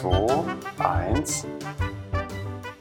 [0.00, 0.44] 2,
[0.78, 1.46] 1.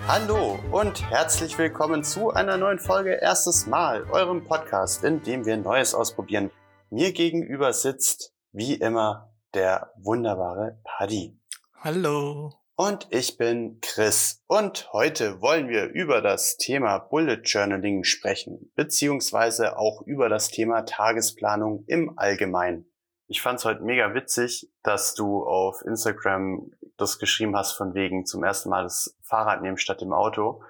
[0.08, 5.58] Hallo und herzlich willkommen zu einer neuen Folge Erstes Mal, eurem Podcast, in dem wir
[5.58, 6.50] Neues ausprobieren.
[6.90, 11.38] Mir gegenüber sitzt, wie immer, der wunderbare Paddy.
[11.82, 12.54] Hallo.
[12.78, 14.42] Und ich bin Chris.
[14.48, 20.84] Und heute wollen wir über das Thema Bullet Journaling sprechen, beziehungsweise auch über das Thema
[20.86, 22.89] Tagesplanung im Allgemeinen.
[23.32, 28.26] Ich fand es heute mega witzig, dass du auf Instagram das geschrieben hast von wegen
[28.26, 30.64] zum ersten Mal das Fahrrad nehmen statt dem Auto,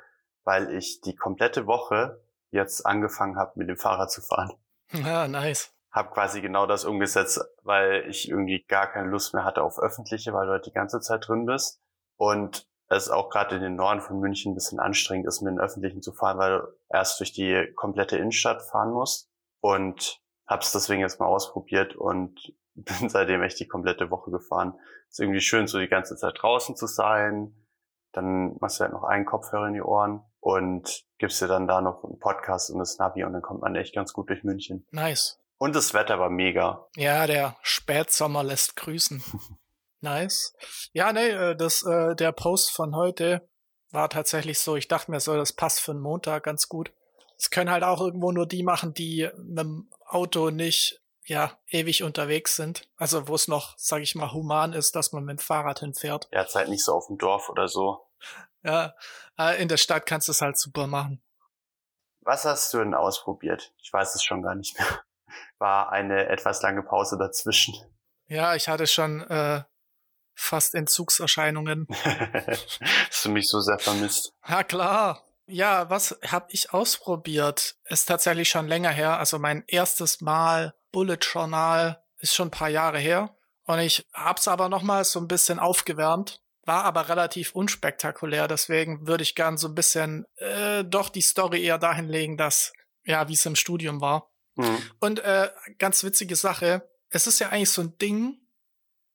[0.43, 4.51] weil ich die komplette Woche jetzt angefangen habe, mit dem Fahrrad zu fahren.
[4.91, 5.73] Ja, nice.
[5.89, 10.33] Hab quasi genau das umgesetzt, weil ich irgendwie gar keine Lust mehr hatte auf öffentliche,
[10.33, 11.81] weil du halt die ganze Zeit drin bist.
[12.17, 15.61] Und es auch gerade in den Norden von München ein bisschen anstrengend ist, mit den
[15.61, 19.29] öffentlichen zu fahren, weil du erst durch die komplette Innenstadt fahren musst.
[19.61, 24.77] Und hab's deswegen jetzt mal ausprobiert und bin seitdem echt die komplette Woche gefahren.
[25.09, 27.55] Ist irgendwie schön, so die ganze Zeit draußen zu sein.
[28.11, 31.81] Dann machst du halt noch einen Kopfhörer in die Ohren und gibst dir dann da
[31.81, 34.85] noch einen Podcast und das Navi und dann kommt man echt ganz gut durch München.
[34.91, 35.39] Nice.
[35.57, 36.87] Und das Wetter war mega.
[36.95, 39.21] Ja, der Spätsommer lässt grüßen.
[40.01, 40.55] nice.
[40.93, 43.47] Ja, nee, äh, das, äh, der Post von heute
[43.91, 44.75] war tatsächlich so.
[44.75, 46.93] Ich dachte mir so, das passt für einen Montag ganz gut.
[47.37, 52.03] Es können halt auch irgendwo nur die machen, die mit dem Auto nicht ja ewig
[52.03, 52.89] unterwegs sind.
[52.97, 56.27] Also wo es noch, sag ich mal, human ist, dass man mit dem Fahrrad hinfährt.
[56.31, 58.05] Ja, jetzt halt nicht so auf dem Dorf oder so.
[58.63, 58.95] Ja,
[59.37, 61.21] äh, in der Stadt kannst du es halt super machen.
[62.21, 63.73] Was hast du denn ausprobiert?
[63.77, 64.87] Ich weiß es schon gar nicht mehr.
[65.59, 67.75] War eine etwas lange Pause dazwischen.
[68.27, 69.63] Ja, ich hatte schon äh,
[70.35, 71.87] fast Entzugserscheinungen.
[73.09, 74.33] Hast du mich so sehr vermisst?
[74.47, 75.23] Ja, klar.
[75.49, 77.75] Ja, was habe ich ausprobiert?
[77.85, 79.17] Ist tatsächlich schon länger her.
[79.17, 83.35] Also mein erstes Mal Bullet Journal ist schon ein paar Jahre her.
[83.65, 86.41] Und ich hab's aber nochmal so ein bisschen aufgewärmt.
[86.65, 88.47] War aber relativ unspektakulär.
[88.47, 92.73] Deswegen würde ich gern so ein bisschen äh, doch die Story eher dahin legen, dass,
[93.03, 94.31] ja, wie es im Studium war.
[94.55, 94.77] Mhm.
[94.99, 96.87] Und äh, ganz witzige Sache.
[97.09, 98.39] Es ist ja eigentlich so ein Ding,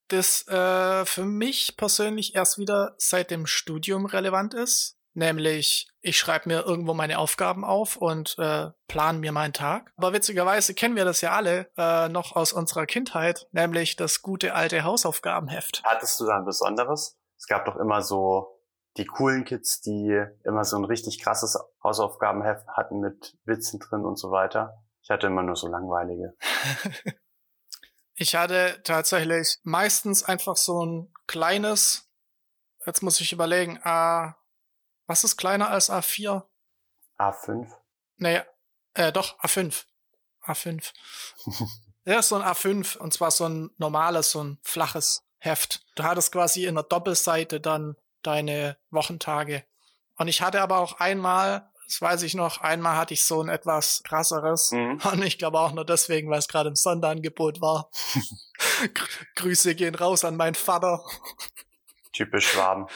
[0.08, 4.93] das äh, für mich persönlich erst wieder seit dem Studium relevant ist.
[5.16, 9.92] Nämlich, ich schreibe mir irgendwo meine Aufgaben auf und äh, plan mir meinen Tag.
[9.96, 14.54] Aber witzigerweise kennen wir das ja alle äh, noch aus unserer Kindheit, nämlich das gute
[14.54, 15.82] alte Hausaufgabenheft.
[15.84, 17.16] Hattest du da ein besonderes?
[17.38, 18.60] Es gab doch immer so
[18.96, 24.18] die coolen Kids, die immer so ein richtig krasses Hausaufgabenheft hatten mit Witzen drin und
[24.18, 24.84] so weiter.
[25.02, 26.34] Ich hatte immer nur so langweilige.
[28.14, 32.10] ich hatte tatsächlich meistens einfach so ein kleines,
[32.86, 34.36] jetzt muss ich überlegen, A,
[35.06, 36.42] was ist kleiner als A4?
[37.18, 37.70] A5?
[38.16, 38.42] Nee,
[38.94, 39.84] äh, doch, A5.
[40.42, 40.92] A5.
[42.04, 45.84] ja, so ein A5 und zwar so ein normales, so ein flaches Heft.
[45.94, 49.64] Du hattest quasi in der Doppelseite dann deine Wochentage.
[50.16, 53.48] Und ich hatte aber auch einmal, das weiß ich noch, einmal hatte ich so ein
[53.48, 54.70] etwas krasseres.
[54.70, 55.00] Mhm.
[55.12, 57.90] Und ich glaube auch nur deswegen, weil es gerade im Sonderangebot war.
[59.36, 61.04] Grüße gehen raus an meinen Vater.
[62.12, 62.86] Typisch Schwaben.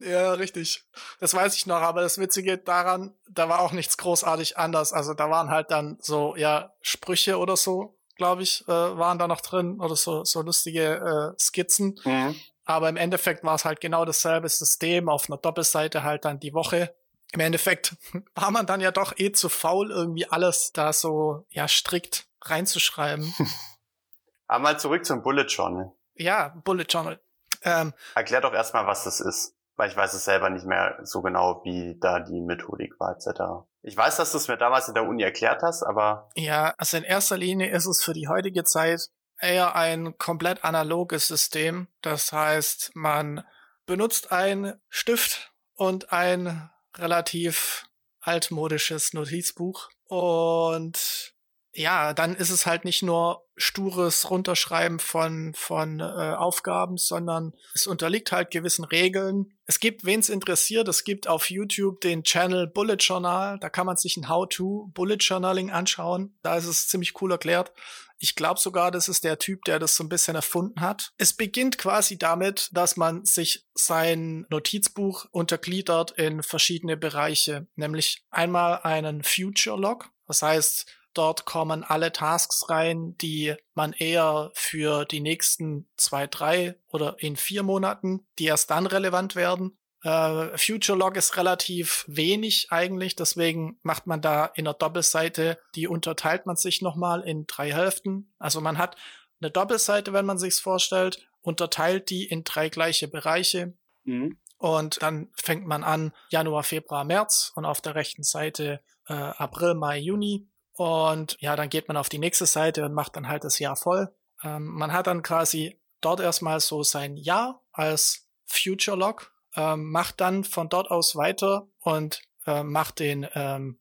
[0.00, 0.82] Ja, richtig.
[1.20, 4.92] Das weiß ich noch, aber das Witzige daran, da war auch nichts großartig anders.
[4.92, 9.28] Also da waren halt dann so, ja, Sprüche oder so, glaube ich, äh, waren da
[9.28, 12.00] noch drin oder so, so lustige äh, Skizzen.
[12.04, 12.34] Mhm.
[12.64, 16.54] Aber im Endeffekt war es halt genau dasselbe System, auf einer Doppelseite halt dann die
[16.54, 16.94] Woche.
[17.32, 17.96] Im Endeffekt
[18.34, 23.34] war man dann ja doch eh zu faul, irgendwie alles da so, ja, strikt reinzuschreiben.
[24.46, 25.92] Aber mal zurück zum Bullet Journal.
[26.14, 27.20] ja, Bullet Journal.
[27.62, 29.54] Ähm, Erklär doch erstmal, was das ist.
[29.80, 33.64] Weil ich weiß es selber nicht mehr so genau, wie da die Methodik war, etc.
[33.80, 36.98] Ich weiß, dass du es mir damals in der Uni erklärt hast, aber Ja, also
[36.98, 39.08] in erster Linie ist es für die heutige Zeit
[39.38, 41.88] eher ein komplett analoges System.
[42.02, 43.42] Das heißt, man
[43.86, 46.68] benutzt einen Stift und ein
[46.98, 47.86] relativ
[48.20, 49.88] altmodisches Notizbuch.
[50.08, 51.32] Und
[51.72, 57.86] ja, dann ist es halt nicht nur stures Runterschreiben von, von äh, Aufgaben, sondern es
[57.86, 59.52] unterliegt halt gewissen Regeln.
[59.66, 63.58] Es gibt, wen es interessiert, es gibt auf YouTube den Channel Bullet Journal.
[63.60, 66.36] Da kann man sich ein How-to Bullet Journaling anschauen.
[66.42, 67.72] Da ist es ziemlich cool erklärt.
[68.18, 71.12] Ich glaube sogar, das ist der Typ, der das so ein bisschen erfunden hat.
[71.16, 78.80] Es beginnt quasi damit, dass man sich sein Notizbuch untergliedert in verschiedene Bereiche, nämlich einmal
[78.82, 80.10] einen Future Log.
[80.26, 86.76] Das heißt, Dort kommen alle Tasks rein, die man eher für die nächsten zwei, drei
[86.88, 89.76] oder in vier Monaten, die erst dann relevant werden.
[90.02, 95.88] Äh, Future Log ist relativ wenig eigentlich, deswegen macht man da in der Doppelseite, die
[95.88, 98.32] unterteilt man sich nochmal in drei Hälften.
[98.38, 98.96] Also man hat
[99.40, 103.74] eine Doppelseite, wenn man sich's vorstellt, unterteilt die in drei gleiche Bereiche.
[104.04, 104.38] Mhm.
[104.58, 109.74] Und dann fängt man an Januar, Februar, März und auf der rechten Seite äh, April,
[109.74, 110.46] Mai, Juni.
[110.80, 113.76] Und ja, dann geht man auf die nächste Seite und macht dann halt das Jahr
[113.76, 114.16] voll.
[114.42, 120.22] Ähm, man hat dann quasi dort erstmal so sein Jahr als Future Log, ähm, macht
[120.22, 123.78] dann von dort aus weiter und äh, macht den ähm,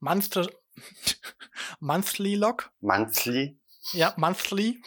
[0.00, 0.50] Month
[1.78, 2.72] Monthly Log.
[2.80, 3.60] Monthly?
[3.92, 4.82] Ja, Monthly.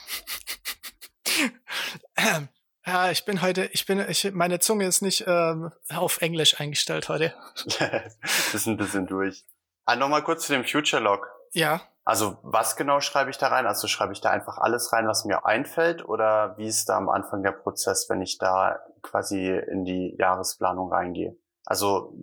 [2.85, 7.07] ja, ich bin heute, ich bin, ich, meine Zunge ist nicht ähm, auf Englisch eingestellt
[7.07, 7.33] heute.
[8.53, 9.45] ist ein bisschen durch.
[9.85, 11.27] Ah, nochmal kurz zu dem Future Log.
[11.51, 11.81] Ja.
[12.05, 13.65] Also was genau schreibe ich da rein?
[13.65, 16.03] Also schreibe ich da einfach alles rein, was mir einfällt?
[16.07, 20.91] Oder wie ist da am Anfang der Prozess, wenn ich da quasi in die Jahresplanung
[20.91, 21.37] reingehe?
[21.65, 22.13] Also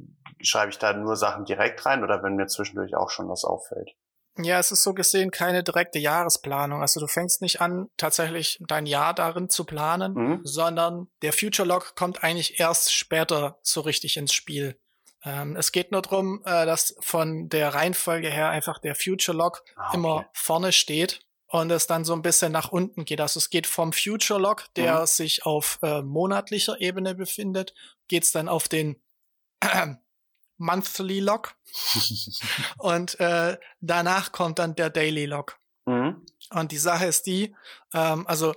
[0.41, 3.91] schreibe ich da nur Sachen direkt rein oder wenn mir zwischendurch auch schon was auffällt?
[4.37, 6.83] Ja, es ist so gesehen keine direkte Jahresplanung.
[6.83, 10.41] Also du fängst nicht an, tatsächlich dein Jahr darin zu planen, mhm.
[10.45, 14.79] sondern der Future Log kommt eigentlich erst später so richtig ins Spiel.
[15.25, 19.63] Ähm, es geht nur darum, äh, dass von der Reihenfolge her einfach der Future Log
[19.77, 19.97] ah, okay.
[19.97, 23.21] immer vorne steht und es dann so ein bisschen nach unten geht.
[23.21, 25.07] Also es geht vom Future Log, der mhm.
[25.07, 27.75] sich auf äh, monatlicher Ebene befindet,
[28.09, 28.97] geht's dann auf den
[29.61, 29.89] äh,
[30.57, 31.55] Monthly Log
[32.79, 35.59] und äh, danach kommt dann der Daily Log.
[35.87, 36.25] Mhm.
[36.51, 37.55] Und die Sache ist die,
[37.95, 38.55] ähm, also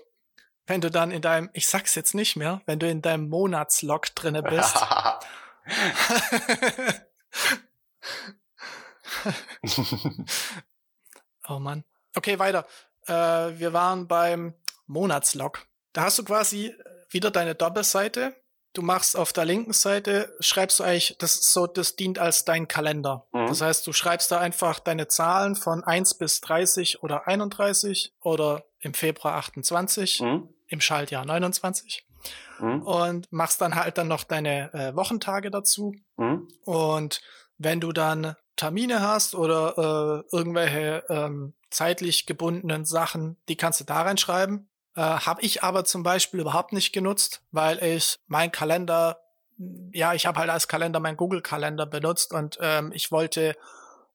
[0.65, 4.13] wenn du dann in deinem, ich sag's jetzt nicht mehr, wenn du in deinem Monatslog
[4.15, 4.75] drinne bist,
[11.47, 11.83] oh Mann.
[12.15, 12.65] Okay, weiter.
[13.07, 14.53] Äh, wir waren beim
[14.87, 15.67] Monatslog.
[15.93, 16.75] Da hast du quasi
[17.09, 18.35] wieder deine Doppelseite.
[18.73, 22.67] Du machst auf der linken Seite, schreibst du eigentlich, das so, das dient als dein
[22.67, 23.27] Kalender.
[23.31, 23.45] Mhm.
[23.45, 28.65] Das heißt, du schreibst da einfach deine Zahlen von 1 bis 30 oder 31 oder
[28.79, 30.49] im Februar 28, mhm.
[30.67, 32.03] im Schaltjahr 29
[32.59, 32.81] mhm.
[32.83, 35.93] und machst dann halt dann noch deine äh, Wochentage dazu.
[36.17, 36.47] Mhm.
[36.65, 37.21] Und
[37.57, 43.83] wenn du dann Termine hast oder äh, irgendwelche ähm, zeitlich gebundenen Sachen, die kannst du
[43.83, 44.69] da reinschreiben.
[44.95, 49.19] Äh, habe ich aber zum Beispiel überhaupt nicht genutzt, weil ich mein Kalender,
[49.91, 53.55] ja, ich habe halt als Kalender mein Google-Kalender benutzt und ähm, ich wollte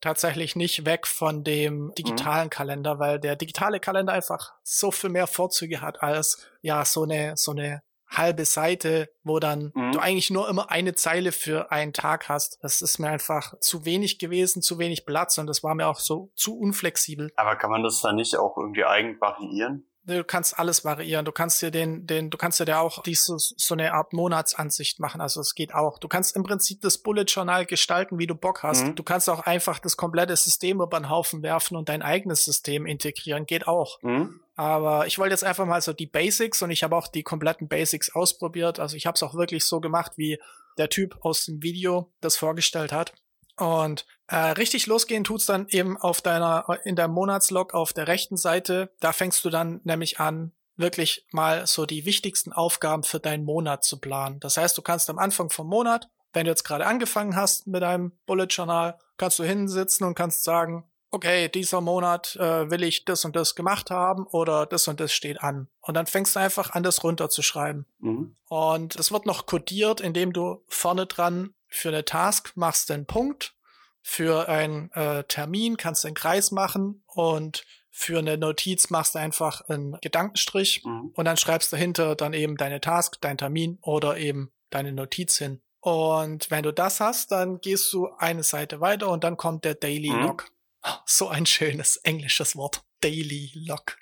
[0.00, 2.50] tatsächlich nicht weg von dem digitalen mhm.
[2.50, 7.36] Kalender, weil der digitale Kalender einfach so viel mehr Vorzüge hat als ja so eine
[7.36, 9.92] so eine halbe Seite, wo dann mhm.
[9.92, 12.58] du eigentlich nur immer eine Zeile für einen Tag hast.
[12.62, 16.00] Das ist mir einfach zu wenig gewesen, zu wenig Platz und das war mir auch
[16.00, 17.30] so zu unflexibel.
[17.36, 19.84] Aber kann man das dann nicht auch irgendwie eigen variieren?
[20.08, 21.26] Du kannst alles variieren.
[21.26, 25.00] Du kannst dir den, den, du kannst dir da auch dieses, so eine Art Monatsansicht
[25.00, 25.20] machen.
[25.20, 25.98] Also es geht auch.
[25.98, 28.86] Du kannst im Prinzip das Bullet Journal gestalten, wie du Bock hast.
[28.86, 28.94] Mhm.
[28.94, 32.86] Du kannst auch einfach das komplette System über den Haufen werfen und dein eigenes System
[32.86, 33.44] integrieren.
[33.44, 34.02] Geht auch.
[34.02, 34.40] Mhm.
[34.58, 37.68] Aber ich wollte jetzt einfach mal so die Basics und ich habe auch die kompletten
[37.68, 38.80] Basics ausprobiert.
[38.80, 40.40] Also ich habe es auch wirklich so gemacht, wie
[40.78, 43.12] der Typ aus dem Video das vorgestellt hat.
[43.56, 48.36] Und äh, richtig losgehen tut's dann eben auf deiner, in deinem Monatslog auf der rechten
[48.36, 48.90] Seite.
[48.98, 53.84] Da fängst du dann nämlich an, wirklich mal so die wichtigsten Aufgaben für deinen Monat
[53.84, 54.40] zu planen.
[54.40, 57.82] Das heißt, du kannst am Anfang vom Monat, wenn du jetzt gerade angefangen hast mit
[57.82, 63.04] deinem Bullet Journal, kannst du hinsitzen und kannst sagen, okay, dieser Monat äh, will ich
[63.04, 65.68] das und das gemacht haben oder das und das steht an.
[65.80, 67.86] Und dann fängst du einfach an, das runterzuschreiben.
[67.98, 68.36] Mhm.
[68.46, 73.54] Und es wird noch codiert, indem du vorne dran für eine Task machst einen Punkt,
[74.02, 79.18] für einen äh, Termin kannst du einen Kreis machen und für eine Notiz machst du
[79.18, 81.12] einfach einen Gedankenstrich mhm.
[81.14, 85.36] und dann schreibst du dahinter dann eben deine Task, dein Termin oder eben deine Notiz
[85.36, 85.60] hin.
[85.80, 89.74] Und wenn du das hast, dann gehst du eine Seite weiter und dann kommt der
[89.74, 90.36] Daily mhm.
[91.06, 92.84] So ein schönes englisches Wort.
[93.00, 93.98] Daily Log.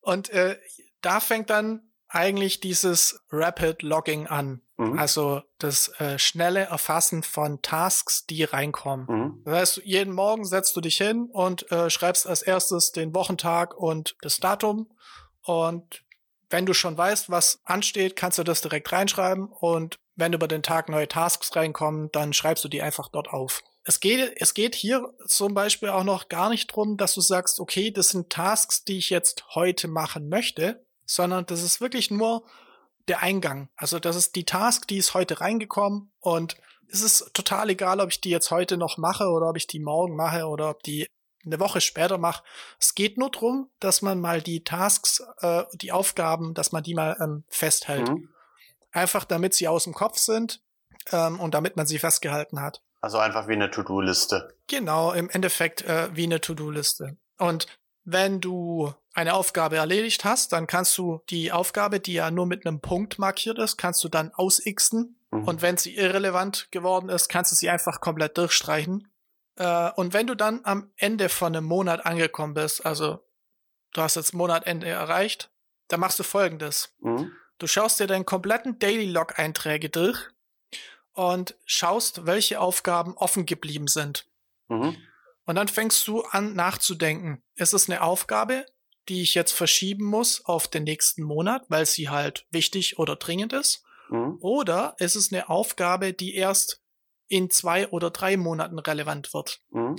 [0.00, 0.58] Und äh,
[1.00, 4.60] da fängt dann eigentlich dieses Rapid Logging an.
[4.76, 4.98] Mhm.
[4.98, 9.06] Also das äh, schnelle Erfassen von Tasks, die reinkommen.
[9.08, 9.42] Mhm.
[9.44, 13.74] Das heißt, jeden Morgen setzt du dich hin und äh, schreibst als erstes den Wochentag
[13.74, 14.90] und das Datum.
[15.42, 16.04] Und
[16.50, 19.46] wenn du schon weißt, was ansteht, kannst du das direkt reinschreiben.
[19.48, 23.62] Und wenn über den Tag neue Tasks reinkommen, dann schreibst du die einfach dort auf.
[23.84, 27.58] Es geht, es geht hier zum Beispiel auch noch gar nicht drum, dass du sagst,
[27.58, 32.44] okay, das sind Tasks, die ich jetzt heute machen möchte, sondern das ist wirklich nur
[33.08, 33.68] der Eingang.
[33.76, 36.56] Also das ist die Task, die ist heute reingekommen und
[36.88, 39.80] es ist total egal, ob ich die jetzt heute noch mache oder ob ich die
[39.80, 41.08] morgen mache oder ob die
[41.44, 42.44] eine Woche später mache.
[42.78, 46.94] Es geht nur drum, dass man mal die Tasks, äh, die Aufgaben, dass man die
[46.94, 48.08] mal ähm, festhält.
[48.08, 48.28] Mhm.
[48.92, 50.62] Einfach damit sie aus dem Kopf sind
[51.10, 52.82] ähm, und damit man sie festgehalten hat.
[53.02, 54.56] Also einfach wie eine To-Do-Liste.
[54.68, 57.16] Genau, im Endeffekt äh, wie eine To-Do-Liste.
[57.36, 57.66] Und
[58.04, 62.64] wenn du eine Aufgabe erledigt hast, dann kannst du die Aufgabe, die ja nur mit
[62.64, 65.20] einem Punkt markiert ist, kannst du dann ausixen.
[65.32, 65.48] Mhm.
[65.48, 69.08] Und wenn sie irrelevant geworden ist, kannst du sie einfach komplett durchstreichen.
[69.56, 73.24] Äh, und wenn du dann am Ende von einem Monat angekommen bist, also
[73.94, 75.50] du hast jetzt Monatende erreicht,
[75.88, 76.94] dann machst du folgendes.
[77.00, 77.32] Mhm.
[77.58, 80.31] Du schaust dir deinen kompletten Daily Log Einträge durch
[81.12, 84.26] und schaust, welche Aufgaben offen geblieben sind.
[84.68, 84.96] Mhm.
[85.44, 87.42] Und dann fängst du an nachzudenken.
[87.54, 88.66] Ist es eine Aufgabe,
[89.08, 93.52] die ich jetzt verschieben muss auf den nächsten Monat, weil sie halt wichtig oder dringend
[93.52, 93.84] ist?
[94.08, 94.38] Mhm.
[94.40, 96.80] Oder ist es eine Aufgabe, die erst
[97.28, 99.60] in zwei oder drei Monaten relevant wird?
[99.70, 99.96] Mhm.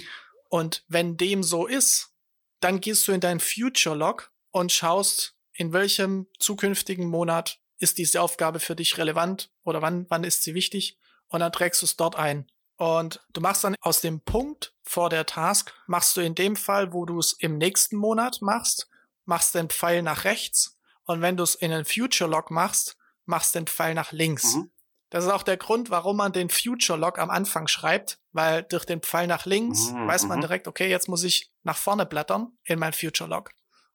[0.50, 2.14] Und wenn dem so ist,
[2.60, 8.22] dann gehst du in dein Future Log und schaust, in welchem zukünftigen Monat ist diese
[8.22, 10.98] Aufgabe für dich relevant oder wann, wann ist sie wichtig
[11.34, 12.46] und dann trägst du es dort ein.
[12.78, 16.94] Und du machst dann aus dem Punkt vor der Task, machst du in dem Fall,
[16.94, 18.88] wo du es im nächsten Monat machst,
[19.26, 23.56] machst den Pfeil nach rechts und wenn du es in einen Future Log machst, machst
[23.56, 24.56] den Pfeil nach links.
[24.56, 24.70] Mhm.
[25.10, 28.86] Das ist auch der Grund, warum man den Future Log am Anfang schreibt, weil durch
[28.86, 30.08] den Pfeil nach links mhm.
[30.08, 30.42] weiß man mhm.
[30.42, 33.50] direkt, okay, jetzt muss ich nach vorne blättern in mein Future Log.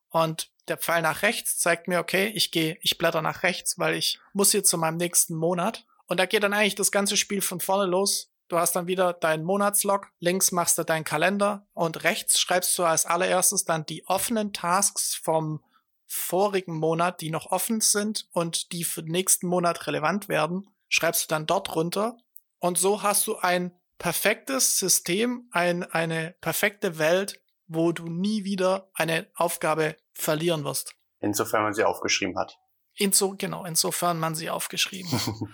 [0.09, 3.95] Und der Pfeil nach rechts zeigt mir, okay, ich gehe, ich blätter nach rechts, weil
[3.95, 5.87] ich muss hier zu meinem nächsten Monat.
[6.09, 8.33] Und da geht dann eigentlich das ganze Spiel von vorne los.
[8.49, 12.85] Du hast dann wieder deinen Monatslog, links machst du deinen Kalender und rechts schreibst du
[12.85, 15.63] als allererstes dann die offenen Tasks vom
[16.07, 21.25] vorigen Monat, die noch offen sind und die für den nächsten Monat relevant werden, schreibst
[21.25, 22.17] du dann dort runter.
[22.59, 28.91] Und so hast du ein perfektes System, ein, eine perfekte Welt, wo du nie wieder
[28.95, 30.95] eine Aufgabe verlieren wirst.
[31.21, 32.59] Insofern man sie aufgeschrieben hat.
[32.95, 35.35] Inso, genau, insofern man sie aufgeschrieben hat.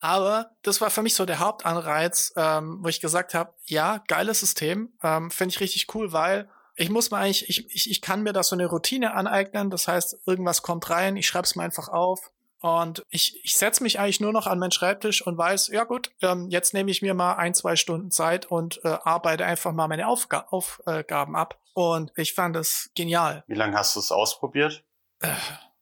[0.00, 4.40] Aber das war für mich so der Hauptanreiz, ähm, wo ich gesagt habe, ja, geiles
[4.40, 8.22] System, ähm, finde ich richtig cool, weil ich muss mir eigentlich, ich, ich, ich kann
[8.22, 9.68] mir da so eine Routine aneignen.
[9.70, 12.30] Das heißt, irgendwas kommt rein, ich schreibe es mir einfach auf.
[12.60, 16.10] Und ich, ich setze mich eigentlich nur noch an meinen Schreibtisch und weiß, ja gut,
[16.22, 19.86] ähm, jetzt nehme ich mir mal ein, zwei Stunden Zeit und äh, arbeite einfach mal
[19.88, 21.58] meine Aufga Aufgaben ab.
[21.74, 23.44] Und ich fand das genial.
[23.46, 24.84] Wie lange hast du es ausprobiert?
[25.20, 25.28] Äh,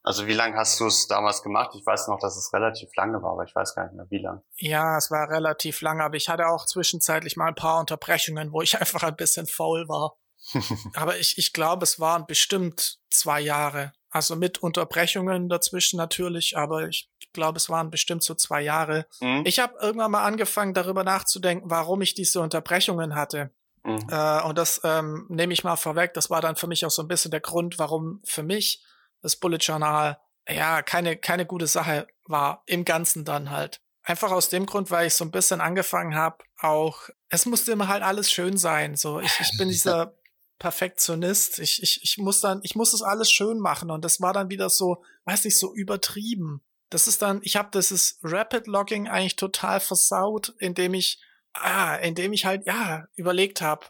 [0.07, 1.73] also wie lange hast du es damals gemacht?
[1.75, 4.23] Ich weiß noch, dass es relativ lange war, aber ich weiß gar nicht mehr, wie
[4.23, 4.41] lang.
[4.55, 8.63] Ja, es war relativ lange, aber ich hatte auch zwischenzeitlich mal ein paar Unterbrechungen, wo
[8.63, 10.17] ich einfach ein bisschen faul war.
[10.95, 13.95] aber ich, ich glaube, es waren bestimmt zwei Jahre.
[14.09, 19.07] Also mit Unterbrechungen dazwischen natürlich, aber ich glaube, es waren bestimmt so zwei Jahre.
[19.21, 19.43] Mhm.
[19.45, 23.51] Ich habe irgendwann mal angefangen, darüber nachzudenken, warum ich diese Unterbrechungen hatte.
[23.83, 24.07] Mhm.
[24.09, 26.15] Äh, und das ähm, nehme ich mal vorweg.
[26.15, 28.85] Das war dann für mich auch so ein bisschen der Grund, warum für mich
[29.26, 30.18] das Bullet Journal
[30.49, 32.62] ja keine, keine gute Sache war.
[32.66, 33.80] Im Ganzen dann halt.
[34.04, 37.88] Einfach aus dem Grund, weil ich so ein bisschen angefangen habe, auch, es musste immer
[37.88, 38.95] halt alles schön sein.
[38.95, 40.14] So, ich, ich bin dieser
[40.61, 41.59] Perfektionist.
[41.59, 43.90] Ich, ich, ich muss dann, ich muss das alles schön machen.
[43.90, 46.62] Und das war dann wieder so, weiß nicht, so übertrieben.
[46.88, 51.21] Das ist dann, ich habe dieses Rapid Logging eigentlich total versaut, indem ich,
[51.52, 53.87] ah, indem ich halt, ja, überlegt habe,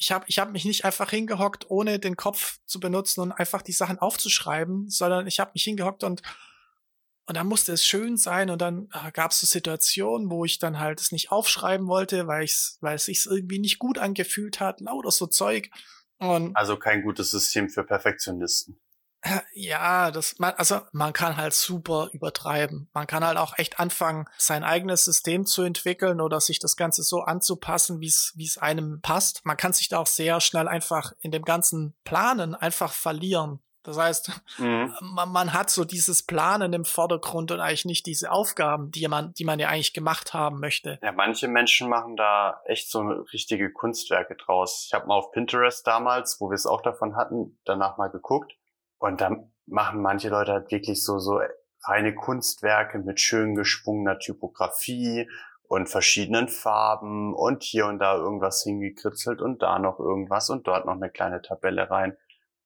[0.00, 3.60] ich habe ich hab mich nicht einfach hingehockt, ohne den Kopf zu benutzen und einfach
[3.60, 6.22] die Sachen aufzuschreiben, sondern ich habe mich hingehockt und
[7.26, 10.58] und dann musste es schön sein und dann äh, gab es so Situationen, wo ich
[10.58, 14.58] dann halt es nicht aufschreiben wollte, weil ich weil es sich irgendwie nicht gut angefühlt
[14.58, 15.70] hat, lauter so Zeug.
[16.18, 18.80] Und also kein gutes System für Perfektionisten.
[19.52, 22.88] Ja, das man, also man kann halt super übertreiben.
[22.94, 27.02] Man kann halt auch echt anfangen, sein eigenes System zu entwickeln oder sich das Ganze
[27.02, 29.44] so anzupassen, wie es wie es einem passt.
[29.44, 33.60] Man kann sich da auch sehr schnell einfach in dem ganzen Planen einfach verlieren.
[33.82, 34.94] Das heißt, mhm.
[35.00, 39.32] man, man, hat so dieses Planen im Vordergrund und eigentlich nicht diese Aufgaben, die man,
[39.34, 40.98] die man ja eigentlich gemacht haben möchte.
[41.02, 43.00] Ja, manche Menschen machen da echt so
[43.32, 44.84] richtige Kunstwerke draus.
[44.86, 48.52] Ich habe mal auf Pinterest damals, wo wir es auch davon hatten, danach mal geguckt.
[49.00, 49.34] Und da
[49.66, 51.40] machen manche Leute halt wirklich so, so
[51.82, 55.28] reine Kunstwerke mit schön geschwungener Typografie
[55.62, 60.84] und verschiedenen Farben und hier und da irgendwas hingekritzelt und da noch irgendwas und dort
[60.84, 62.16] noch eine kleine Tabelle rein.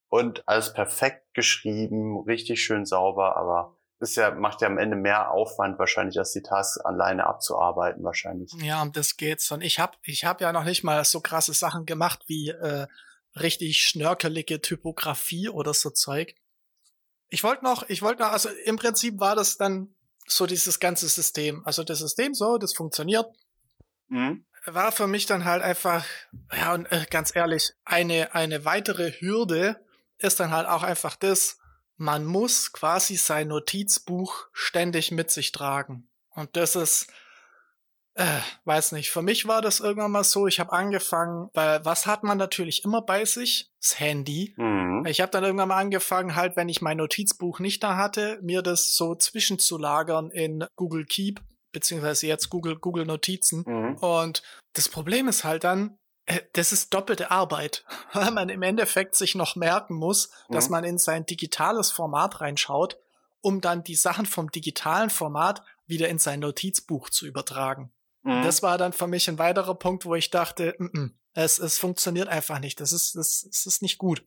[0.09, 5.31] Und alles perfekt geschrieben, richtig schön sauber, aber ist ja, macht ja am Ende mehr
[5.31, 8.53] Aufwand wahrscheinlich, als die Tasks alleine abzuarbeiten wahrscheinlich.
[8.61, 9.50] Ja, um das geht's.
[9.53, 12.87] Und ich habe ich hab ja noch nicht mal so krasse Sachen gemacht wie äh,
[13.41, 16.35] richtig schnörkelige Typografie oder so Zeug.
[17.29, 19.95] Ich wollte noch, ich wollte noch, also im Prinzip war das dann
[20.26, 21.64] so dieses ganze System.
[21.64, 23.26] Also das System so, das funktioniert.
[24.09, 24.47] Mhm.
[24.67, 26.07] War für mich dann halt einfach,
[26.53, 29.85] ja, und äh, ganz ehrlich, eine, eine weitere Hürde
[30.19, 31.59] ist dann halt auch einfach das,
[31.97, 36.09] man muss quasi sein Notizbuch ständig mit sich tragen.
[36.31, 37.09] Und das ist,
[38.14, 39.11] äh, weiß nicht.
[39.11, 42.85] Für mich war das irgendwann mal so, ich habe angefangen, weil was hat man natürlich
[42.85, 43.71] immer bei sich?
[43.80, 44.54] Das Handy.
[44.56, 45.04] Mhm.
[45.06, 48.62] Ich habe dann irgendwann mal angefangen, halt, wenn ich mein Notizbuch nicht da hatte, mir
[48.62, 51.40] das so zwischenzulagern in Google Keep,
[51.73, 53.64] beziehungsweise jetzt Google, Google Notizen.
[53.66, 53.97] Mhm.
[53.97, 54.42] Und
[54.75, 59.35] das Problem ist halt dann, äh, das ist doppelte Arbeit, weil man im Endeffekt sich
[59.35, 60.54] noch merken muss, mhm.
[60.54, 62.97] dass man in sein digitales Format reinschaut,
[63.40, 67.92] um dann die Sachen vom digitalen Format wieder in sein Notizbuch zu übertragen.
[68.25, 68.43] Mhm.
[68.43, 71.78] Das war dann für mich ein weiterer Punkt, wo ich dachte, m -m, es, es
[71.78, 72.81] funktioniert einfach nicht.
[72.81, 74.26] Das ist, das, das ist nicht gut.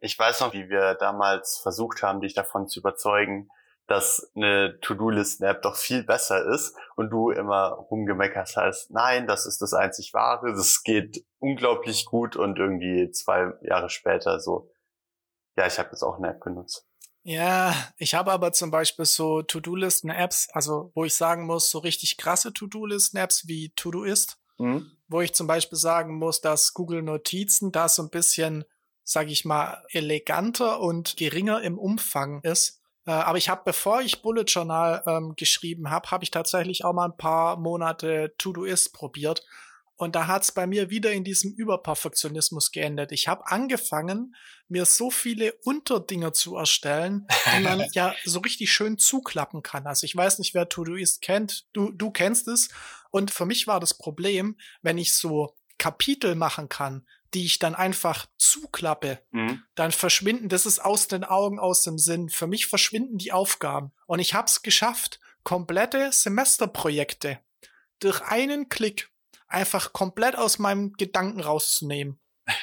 [0.00, 3.48] Ich weiß noch, wie wir damals versucht haben, dich davon zu überzeugen,
[3.88, 9.62] dass eine To-Do-Listen-App doch viel besser ist und du immer rumgemeckert hast, nein, das ist
[9.62, 14.70] das einzig wahre, das geht unglaublich gut und irgendwie zwei Jahre später so,
[15.56, 16.87] ja, ich habe jetzt auch eine App genutzt.
[17.28, 22.16] Ja, ich habe aber zum Beispiel so To-Do-Listen-Apps, also wo ich sagen muss, so richtig
[22.16, 24.92] krasse To-Do-Listen-Apps wie To-Do-Ist, mhm.
[25.08, 28.64] wo ich zum Beispiel sagen muss, dass Google Notizen da so ein bisschen,
[29.04, 32.80] sag ich mal, eleganter und geringer im Umfang ist.
[33.04, 36.94] Äh, aber ich habe, bevor ich Bullet Journal ähm, geschrieben habe, habe ich tatsächlich auch
[36.94, 39.44] mal ein paar Monate To-Do-Ist probiert.
[39.98, 43.10] Und da hat's bei mir wieder in diesem Überperfektionismus geendet.
[43.10, 44.36] Ich habe angefangen,
[44.68, 47.26] mir so viele Unterdinger zu erstellen,
[47.56, 49.88] die man ja so richtig schön zuklappen kann.
[49.88, 51.66] Also ich weiß nicht, wer Todoist kennt.
[51.72, 52.68] Du, du kennst es.
[53.10, 57.74] Und für mich war das Problem, wenn ich so Kapitel machen kann, die ich dann
[57.74, 59.64] einfach zuklappe, mhm.
[59.74, 62.28] dann verschwinden, das ist aus den Augen, aus dem Sinn.
[62.28, 63.90] Für mich verschwinden die Aufgaben.
[64.06, 67.40] Und ich habe es geschafft, komplette Semesterprojekte
[67.98, 69.10] durch einen Klick
[69.48, 72.20] einfach komplett aus meinem Gedanken rauszunehmen.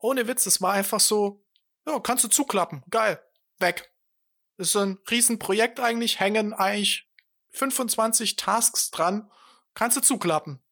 [0.00, 1.44] Ohne Witz, es war einfach so,
[1.86, 3.22] ja, kannst du zuklappen, geil,
[3.58, 3.92] weg.
[4.56, 7.08] Das ist ein Riesenprojekt eigentlich, hängen eigentlich
[7.50, 9.30] 25 Tasks dran,
[9.74, 10.62] kannst du zuklappen.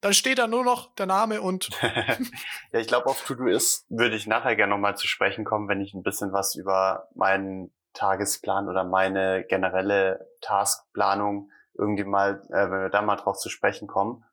[0.00, 1.68] Dann steht da nur noch der Name und.
[2.72, 5.82] ja, ich glaube, auf To-Do ist würde ich nachher gerne nochmal zu sprechen kommen, wenn
[5.82, 12.82] ich ein bisschen was über meinen Tagesplan oder meine generelle Taskplanung irgendwie mal, äh, wenn
[12.82, 14.24] wir da mal drauf zu sprechen kommen.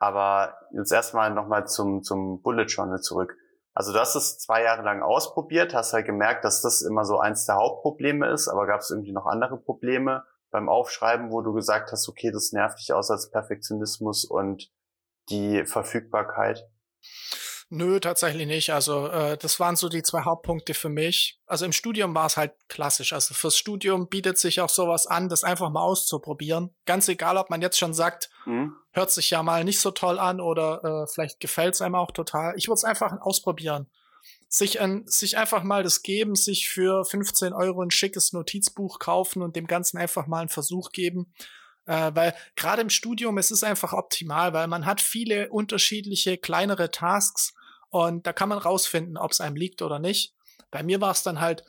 [0.00, 3.36] Aber jetzt erstmal nochmal zum, zum Bullet Journal zurück.
[3.74, 7.20] Also du hast es zwei Jahre lang ausprobiert, hast halt gemerkt, dass das immer so
[7.20, 11.52] eins der Hauptprobleme ist, aber gab es irgendwie noch andere Probleme beim Aufschreiben, wo du
[11.52, 14.72] gesagt hast, okay, das nervt dich aus als Perfektionismus und
[15.28, 16.68] die Verfügbarkeit?
[17.72, 18.70] Nö, tatsächlich nicht.
[18.70, 21.38] Also äh, das waren so die zwei Hauptpunkte für mich.
[21.46, 23.12] Also im Studium war es halt klassisch.
[23.12, 26.74] Also fürs Studium bietet sich auch sowas an, das einfach mal auszuprobieren.
[26.84, 28.74] Ganz egal, ob man jetzt schon sagt, mhm.
[28.90, 32.10] hört sich ja mal nicht so toll an oder äh, vielleicht gefällt es einem auch
[32.10, 32.54] total.
[32.56, 33.86] Ich würde es einfach ausprobieren.
[34.48, 39.42] Sich, ein, sich einfach mal das geben, sich für 15 Euro ein schickes Notizbuch kaufen
[39.42, 41.32] und dem Ganzen einfach mal einen Versuch geben.
[41.86, 46.90] Äh, weil gerade im Studium, es ist einfach optimal, weil man hat viele unterschiedliche kleinere
[46.90, 47.54] Tasks
[47.90, 50.34] und da kann man rausfinden, ob es einem liegt oder nicht.
[50.70, 51.64] Bei mir war es dann halt,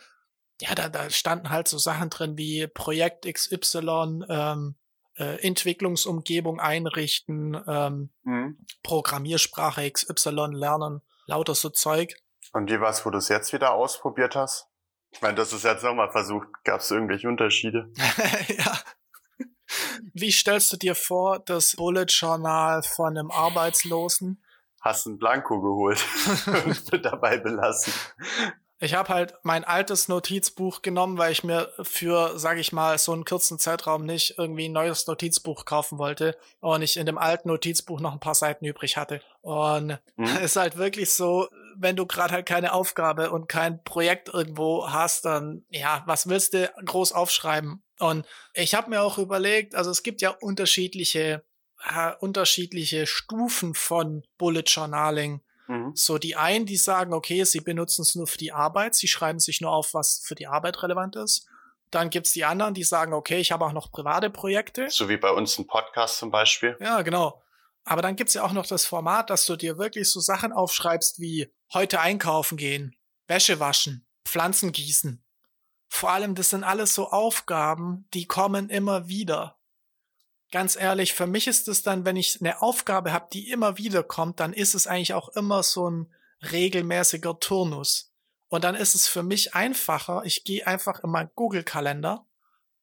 [0.61, 4.75] ja, da, da standen halt so Sachen drin wie Projekt XY, ähm,
[5.17, 8.57] äh, Entwicklungsumgebung einrichten, ähm, mhm.
[8.83, 12.15] Programmiersprache XY lernen, lauter so Zeug.
[12.53, 14.67] Und wie war's, wo du es jetzt wieder ausprobiert hast?
[15.11, 16.47] Ich meine, das ist jetzt nochmal versucht.
[16.63, 17.91] Gab es irgendwelche Unterschiede?
[18.57, 18.79] ja.
[20.13, 24.43] Wie stellst du dir vor, das Bullet Journal von einem Arbeitslosen?
[24.81, 26.03] Hast ein Blanko geholt
[26.65, 27.93] und dabei belassen.
[28.83, 33.11] Ich habe halt mein altes Notizbuch genommen, weil ich mir für, sag ich mal, so
[33.11, 37.49] einen kurzen Zeitraum nicht irgendwie ein neues Notizbuch kaufen wollte und ich in dem alten
[37.49, 39.21] Notizbuch noch ein paar Seiten übrig hatte.
[39.41, 40.25] Und mhm.
[40.43, 45.25] ist halt wirklich so, wenn du gerade halt keine Aufgabe und kein Projekt irgendwo hast,
[45.25, 47.83] dann ja, was willst du groß aufschreiben?
[47.99, 51.43] Und ich habe mir auch überlegt, also es gibt ja unterschiedliche
[52.19, 55.41] unterschiedliche Stufen von Bullet Journaling.
[55.67, 55.93] Mhm.
[55.95, 59.39] So die einen, die sagen, okay, sie benutzen es nur für die Arbeit, sie schreiben
[59.39, 61.47] sich nur auf, was für die Arbeit relevant ist.
[61.89, 64.89] Dann gibt's die anderen, die sagen, okay, ich habe auch noch private Projekte.
[64.89, 66.77] So wie bei uns ein Podcast zum Beispiel.
[66.79, 67.41] Ja, genau.
[67.83, 71.19] Aber dann gibt's ja auch noch das Format, dass du dir wirklich so Sachen aufschreibst
[71.19, 72.95] wie heute einkaufen gehen,
[73.27, 75.23] Wäsche waschen, Pflanzen gießen.
[75.89, 79.57] Vor allem, das sind alles so Aufgaben, die kommen immer wieder
[80.51, 84.03] ganz ehrlich, für mich ist es dann, wenn ich eine Aufgabe habe, die immer wieder
[84.03, 86.13] kommt, dann ist es eigentlich auch immer so ein
[86.51, 88.13] regelmäßiger Turnus.
[88.49, 92.25] Und dann ist es für mich einfacher, ich gehe einfach in meinen Google-Kalender,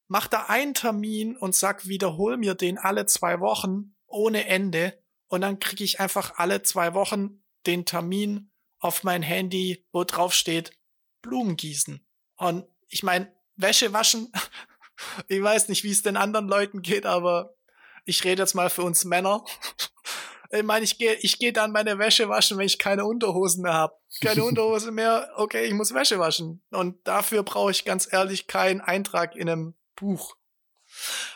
[0.06, 5.42] mach da einen Termin und sag, wiederhol mir den alle zwei Wochen ohne Ende und
[5.42, 10.72] dann kriege ich einfach alle zwei Wochen den Termin auf mein Handy, wo drauf steht,
[11.20, 12.06] Blumen gießen.
[12.36, 14.32] Und ich meine, Wäsche waschen,
[15.28, 17.57] ich weiß nicht, wie es den anderen Leuten geht, aber
[18.08, 19.44] ich rede jetzt mal für uns Männer.
[20.50, 23.74] Ich meine, ich gehe ich geh dann meine Wäsche waschen, wenn ich keine Unterhosen mehr
[23.74, 23.94] habe.
[24.22, 26.62] Keine Unterhose mehr, okay, ich muss Wäsche waschen.
[26.70, 30.36] Und dafür brauche ich ganz ehrlich keinen Eintrag in einem Buch.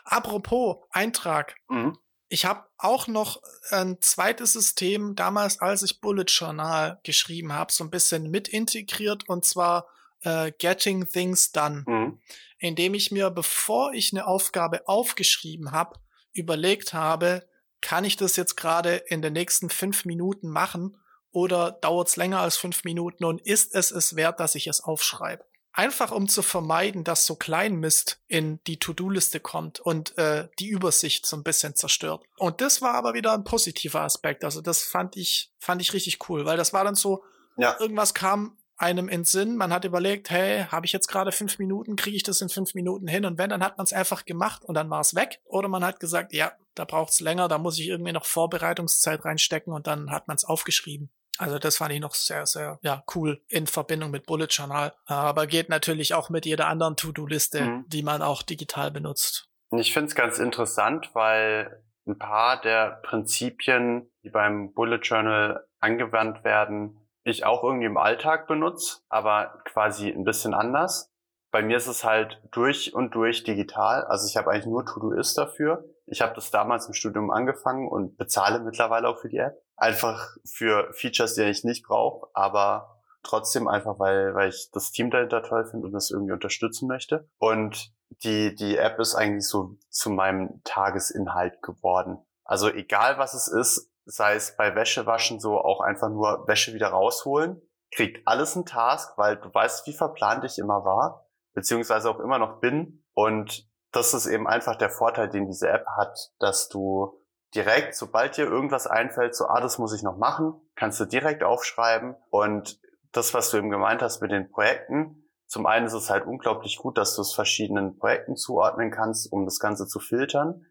[0.04, 1.56] Apropos Eintrag.
[1.68, 1.98] Mhm.
[2.30, 7.84] Ich habe auch noch ein zweites System damals, als ich Bullet Journal geschrieben habe, so
[7.84, 9.88] ein bisschen mit integriert und zwar
[10.22, 12.20] äh, Getting Things Done, mhm.
[12.58, 15.98] indem ich mir, bevor ich eine Aufgabe aufgeschrieben habe,
[16.32, 17.46] überlegt habe,
[17.80, 20.96] kann ich das jetzt gerade in den nächsten fünf Minuten machen
[21.32, 24.80] oder dauert es länger als fünf Minuten und ist es es wert, dass ich es
[24.80, 25.44] aufschreibe?
[25.74, 31.24] Einfach um zu vermeiden, dass so Kleinmist in die To-Do-Liste kommt und äh, die Übersicht
[31.24, 32.22] so ein bisschen zerstört.
[32.36, 34.44] Und das war aber wieder ein positiver Aspekt.
[34.44, 37.24] Also das fand ich, fand ich richtig cool, weil das war dann so,
[37.56, 37.74] ja.
[37.80, 41.96] irgendwas kam einem in Sinn, man hat überlegt, hey, habe ich jetzt gerade fünf Minuten,
[41.96, 43.24] kriege ich das in fünf Minuten hin?
[43.24, 45.40] Und wenn, dann hat man es einfach gemacht und dann war es weg.
[45.44, 49.24] Oder man hat gesagt, ja, da braucht es länger, da muss ich irgendwie noch Vorbereitungszeit
[49.24, 51.10] reinstecken und dann hat man es aufgeschrieben.
[51.38, 54.92] Also das fand ich noch sehr, sehr ja, cool in Verbindung mit Bullet Journal.
[55.06, 57.84] Aber geht natürlich auch mit jeder anderen To-Do-Liste, mhm.
[57.88, 59.48] die man auch digital benutzt.
[59.70, 66.44] Ich finde es ganz interessant, weil ein paar der Prinzipien, die beim Bullet Journal angewandt
[66.44, 71.10] werden, ich auch irgendwie im Alltag benutze, aber quasi ein bisschen anders.
[71.50, 74.04] Bei mir ist es halt durch und durch digital.
[74.04, 75.84] Also ich habe eigentlich nur To-Do-Ist dafür.
[76.06, 79.62] Ich habe das damals im Studium angefangen und bezahle mittlerweile auch für die App.
[79.76, 85.10] Einfach für Features, die ich nicht brauche, aber trotzdem einfach, weil, weil ich das Team
[85.10, 87.28] dahinter toll finde und das irgendwie unterstützen möchte.
[87.38, 87.92] Und
[88.24, 92.18] die, die App ist eigentlich so zu meinem Tagesinhalt geworden.
[92.44, 96.88] Also egal was es ist, sei es bei Wäschewaschen so auch einfach nur Wäsche wieder
[96.88, 97.60] rausholen,
[97.94, 102.38] kriegt alles einen Task, weil du weißt, wie verplant ich immer war, beziehungsweise auch immer
[102.38, 103.04] noch bin.
[103.14, 107.20] Und das ist eben einfach der Vorteil, den diese App hat, dass du
[107.54, 111.42] direkt, sobald dir irgendwas einfällt, so, ah, das muss ich noch machen, kannst du direkt
[111.42, 112.16] aufschreiben.
[112.30, 112.80] Und
[113.12, 116.78] das, was du eben gemeint hast mit den Projekten, zum einen ist es halt unglaublich
[116.78, 120.64] gut, dass du es verschiedenen Projekten zuordnen kannst, um das Ganze zu filtern.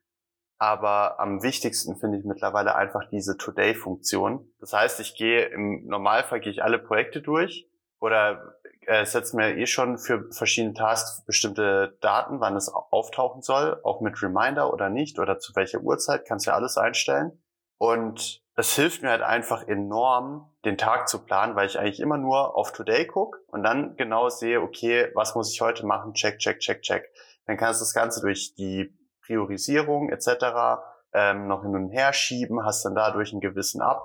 [0.61, 4.47] Aber am wichtigsten finde ich mittlerweile einfach diese Today-Funktion.
[4.59, 7.67] Das heißt, ich gehe im Normalfall gehe ich alle Projekte durch
[7.99, 13.81] oder äh, setze mir eh schon für verschiedene Tasks bestimmte Daten, wann es auftauchen soll,
[13.83, 17.41] auch mit Reminder oder nicht oder zu welcher Uhrzeit, kannst ja alles einstellen.
[17.79, 22.19] Und es hilft mir halt einfach enorm, den Tag zu planen, weil ich eigentlich immer
[22.19, 26.13] nur auf Today gucke und dann genau sehe, okay, was muss ich heute machen?
[26.13, 27.11] Check, check, check, check.
[27.47, 28.95] Dann kannst du das Ganze durch die
[29.31, 30.81] Priorisierung etc.
[31.13, 34.03] Ähm, noch hin und her schieben, hast dann dadurch einen gewissen Ab.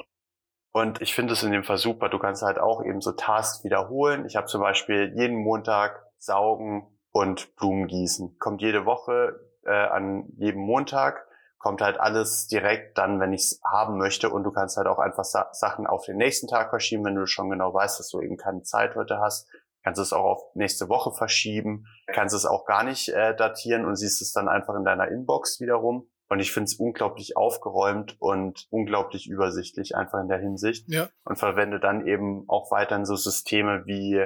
[0.72, 2.08] Und ich finde es in dem Fall super.
[2.08, 4.26] Du kannst halt auch eben so Tasks wiederholen.
[4.26, 8.38] Ich habe zum Beispiel jeden Montag saugen und Blumen gießen.
[8.38, 11.26] Kommt jede Woche äh, an jedem Montag
[11.58, 14.30] kommt halt alles direkt dann, wenn ich es haben möchte.
[14.30, 17.26] Und du kannst halt auch einfach Sa Sachen auf den nächsten Tag verschieben, wenn du
[17.26, 19.48] schon genau weißt, dass du eben keine Zeit heute hast
[19.86, 23.94] kannst es auch auf nächste Woche verschieben, kannst es auch gar nicht äh, datieren und
[23.94, 26.08] siehst es dann einfach in deiner Inbox wiederum.
[26.28, 30.88] Und ich finde es unglaublich aufgeräumt und unglaublich übersichtlich einfach in der Hinsicht.
[30.88, 31.08] Ja.
[31.22, 34.24] Und verwende dann eben auch weiterhin so Systeme wie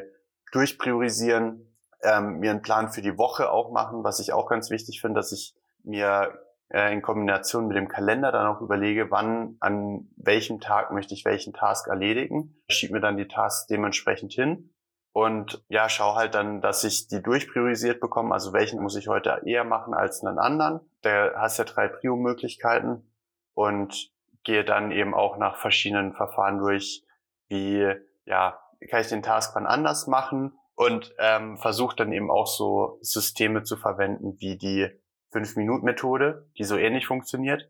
[0.50, 5.02] durchpriorisieren, ähm, mir einen Plan für die Woche auch machen, was ich auch ganz wichtig
[5.02, 6.38] finde, dass ich mir
[6.70, 11.26] äh, in Kombination mit dem Kalender dann auch überlege, wann, an welchem Tag möchte ich
[11.26, 12.62] welchen Task erledigen.
[12.70, 14.70] Schieb mir dann die Tasks dementsprechend hin
[15.12, 18.32] und ja, schau halt dann, dass ich die durchpriorisiert bekomme.
[18.32, 20.80] Also welchen muss ich heute eher machen als einen anderen.
[21.02, 23.10] Da hast ja drei Prio-Möglichkeiten
[23.54, 24.12] und
[24.44, 27.04] gehe dann eben auch nach verschiedenen Verfahren durch,
[27.48, 27.92] wie
[28.24, 32.98] ja, kann ich den Task wann anders machen und ähm, versuche dann eben auch so
[33.02, 34.88] Systeme zu verwenden wie die
[35.32, 37.68] 5-Minuten-Methode, die so ähnlich funktioniert.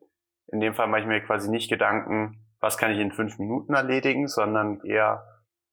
[0.49, 3.75] In dem Fall mache ich mir quasi nicht Gedanken, was kann ich in fünf Minuten
[3.75, 5.25] erledigen, sondern eher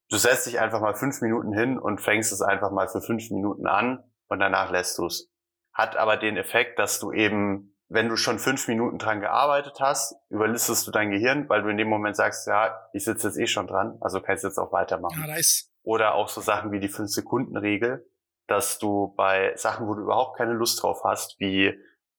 [0.10, 3.30] du setzt dich einfach mal fünf Minuten hin und fängst es einfach mal für fünf
[3.30, 5.32] Minuten an und danach lässt du es.
[5.74, 10.15] Hat aber den Effekt, dass du eben, wenn du schon fünf Minuten dran gearbeitet hast,
[10.30, 13.48] überlistest du dein Gehirn, weil du in dem Moment sagst, ja, ich sitze jetzt eh
[13.48, 15.22] schon dran, also kannst du jetzt auch weitermachen.
[15.22, 15.72] Ja, nice.
[15.84, 18.10] Oder auch so Sachen wie die fünf Sekunden Regel,
[18.48, 21.74] dass du bei Sachen, wo du überhaupt keine Lust drauf hast, wie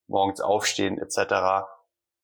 [0.07, 1.67] morgens aufstehen etc.,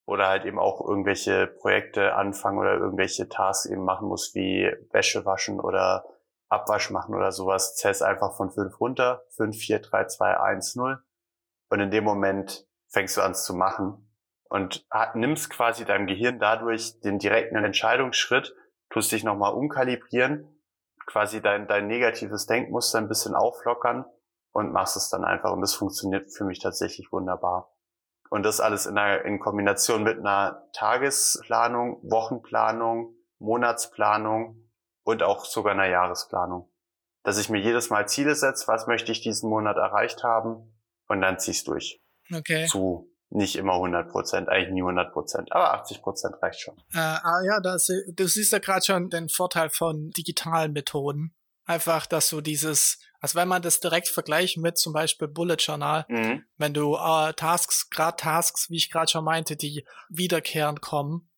[0.06, 5.24] oder halt eben auch irgendwelche Projekte anfangen oder irgendwelche Tasks eben machen muss, wie Wäsche
[5.24, 6.04] waschen oder
[6.48, 11.02] Abwasch machen oder sowas, zählst einfach von fünf runter, fünf, vier, drei, zwei, eins, null.
[11.70, 14.08] Und in dem Moment fängst du an zu machen
[14.44, 18.54] und nimmst quasi deinem Gehirn dadurch den direkten Entscheidungsschritt,
[18.90, 20.48] tust dich nochmal umkalibrieren,
[21.06, 24.04] quasi dein, dein negatives Denkmuster ein bisschen auflockern
[24.52, 25.52] und machst es dann einfach.
[25.52, 27.73] Und das funktioniert für mich tatsächlich wunderbar.
[28.34, 34.72] Und das alles in, einer, in Kombination mit einer Tagesplanung, Wochenplanung, Monatsplanung
[35.04, 36.68] und auch sogar einer Jahresplanung.
[37.22, 41.20] Dass ich mir jedes Mal Ziele setze, was möchte ich diesen Monat erreicht haben und
[41.20, 42.02] dann zieh's durch.
[42.34, 42.66] Okay.
[42.66, 46.76] Zu nicht immer 100 Prozent, eigentlich nie 100 Prozent, aber 80 Prozent reicht schon.
[46.92, 51.36] Äh, ah ja, das, du siehst ja gerade schon den Vorteil von digitalen Methoden.
[51.64, 56.04] Einfach, dass du dieses, also wenn man das direkt vergleicht mit zum Beispiel Bullet Journal,
[56.08, 56.44] mhm.
[56.58, 61.30] wenn du äh, Tasks, gerade Tasks, wie ich gerade schon meinte, die wiederkehrend kommen,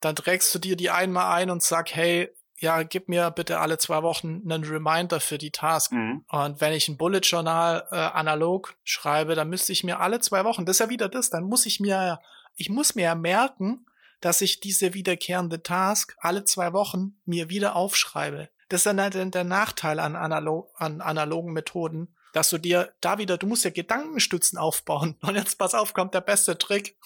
[0.00, 2.30] dann trägst du dir die einmal ein und sag, hey,
[2.62, 5.90] ja, gib mir bitte alle zwei Wochen einen Reminder für die Task.
[5.90, 6.24] Mhm.
[6.28, 10.44] Und wenn ich ein Bullet Journal äh, analog schreibe, dann müsste ich mir alle zwei
[10.44, 12.20] Wochen, das ist ja wieder das, dann muss ich mir,
[12.54, 13.84] ich muss mir ja merken,
[14.20, 18.48] dass ich diese wiederkehrende Task alle zwei Wochen mir wieder aufschreibe.
[18.72, 23.18] Das ist dann halt der Nachteil an, analog, an analogen Methoden, dass du dir da
[23.18, 25.18] wieder, du musst ja Gedankenstützen aufbauen.
[25.22, 26.96] Und jetzt pass auf, kommt der beste Trick.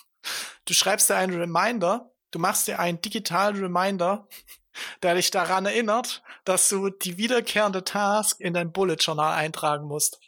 [0.64, 4.28] Du schreibst dir einen Reminder, du machst dir einen digitalen Reminder
[5.02, 10.20] der dich daran erinnert, dass du die wiederkehrende Task in dein Bullet Journal eintragen musst.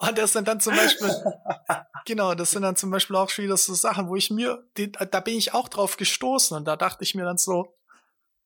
[0.00, 1.10] Und das sind dann zum Beispiel,
[2.04, 5.20] genau, das sind dann zum Beispiel auch wieder so Sachen, wo ich mir, die, da
[5.20, 7.74] bin ich auch drauf gestoßen und da dachte ich mir dann so,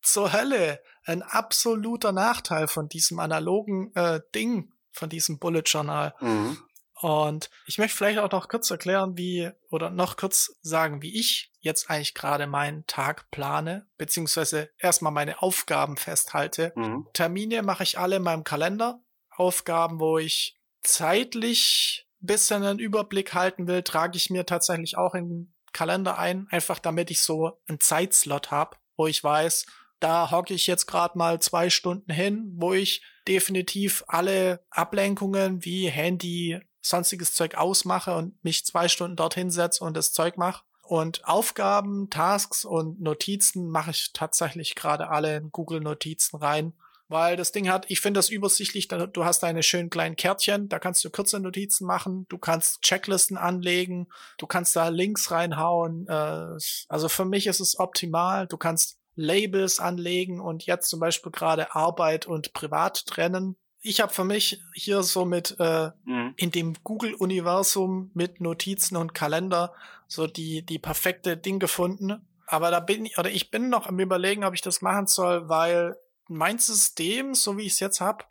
[0.04, 6.14] zur Hölle, ein absoluter Nachteil von diesem analogen äh, Ding, von diesem Bullet Journal.
[6.20, 6.58] Mhm.
[7.00, 11.50] Und ich möchte vielleicht auch noch kurz erklären, wie, oder noch kurz sagen, wie ich
[11.58, 16.72] jetzt eigentlich gerade meinen Tag plane, beziehungsweise erstmal meine Aufgaben festhalte.
[16.76, 17.06] Mhm.
[17.12, 19.00] Termine mache ich alle in meinem Kalender.
[19.30, 25.28] Aufgaben, wo ich zeitlich bisschen einen Überblick halten will, trage ich mir tatsächlich auch in
[25.28, 29.66] den Kalender ein, einfach damit ich so einen Zeitslot habe, wo ich weiß,
[30.04, 35.88] da hocke ich jetzt gerade mal zwei Stunden hin, wo ich definitiv alle Ablenkungen wie
[35.88, 40.62] Handy, sonstiges Zeug ausmache und mich zwei Stunden dorthin setze und das Zeug mache.
[40.82, 46.74] Und Aufgaben, Tasks und Notizen mache ich tatsächlich gerade alle in Google Notizen rein.
[47.08, 50.78] Weil das Ding hat, ich finde das übersichtlich, du hast deine schönen kleinen Kärtchen, da
[50.78, 56.06] kannst du kurze Notizen machen, du kannst Checklisten anlegen, du kannst da Links reinhauen.
[56.08, 58.46] Äh, also für mich ist es optimal.
[58.46, 64.12] Du kannst Labels anlegen und jetzt zum Beispiel gerade Arbeit und Privat trennen ich habe
[64.12, 66.32] für mich hier so mit äh, mhm.
[66.36, 69.74] in dem Google-Universum mit Notizen und Kalender
[70.08, 72.26] so die die perfekte Ding gefunden.
[72.46, 75.50] Aber da bin ich oder ich bin noch am überlegen, ob ich das machen soll,
[75.50, 75.98] weil
[76.28, 78.24] mein System, so wie ich es jetzt habe,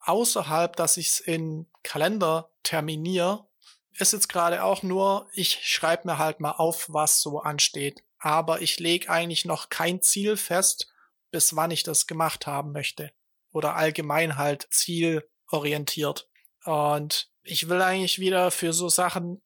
[0.00, 3.46] außerhalb, dass ich es in Kalender terminiere,
[3.94, 8.04] ist jetzt gerade auch nur, ich schreibe mir halt mal auf, was so ansteht.
[8.18, 10.92] Aber ich lege eigentlich noch kein Ziel fest,
[11.30, 13.12] bis wann ich das gemacht haben möchte
[13.52, 16.28] oder allgemein halt zielorientiert.
[16.64, 19.42] Und ich will eigentlich wieder für so Sachen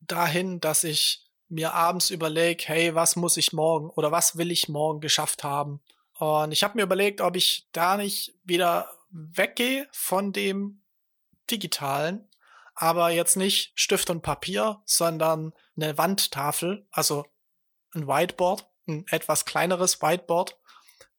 [0.00, 4.68] dahin, dass ich mir abends überlege, hey, was muss ich morgen oder was will ich
[4.68, 5.80] morgen geschafft haben?
[6.14, 10.82] Und ich habe mir überlegt, ob ich da nicht wieder weggehe von dem
[11.50, 12.28] digitalen,
[12.74, 17.26] aber jetzt nicht Stift und Papier, sondern eine Wandtafel, also
[17.94, 20.56] ein Whiteboard, ein etwas kleineres Whiteboard,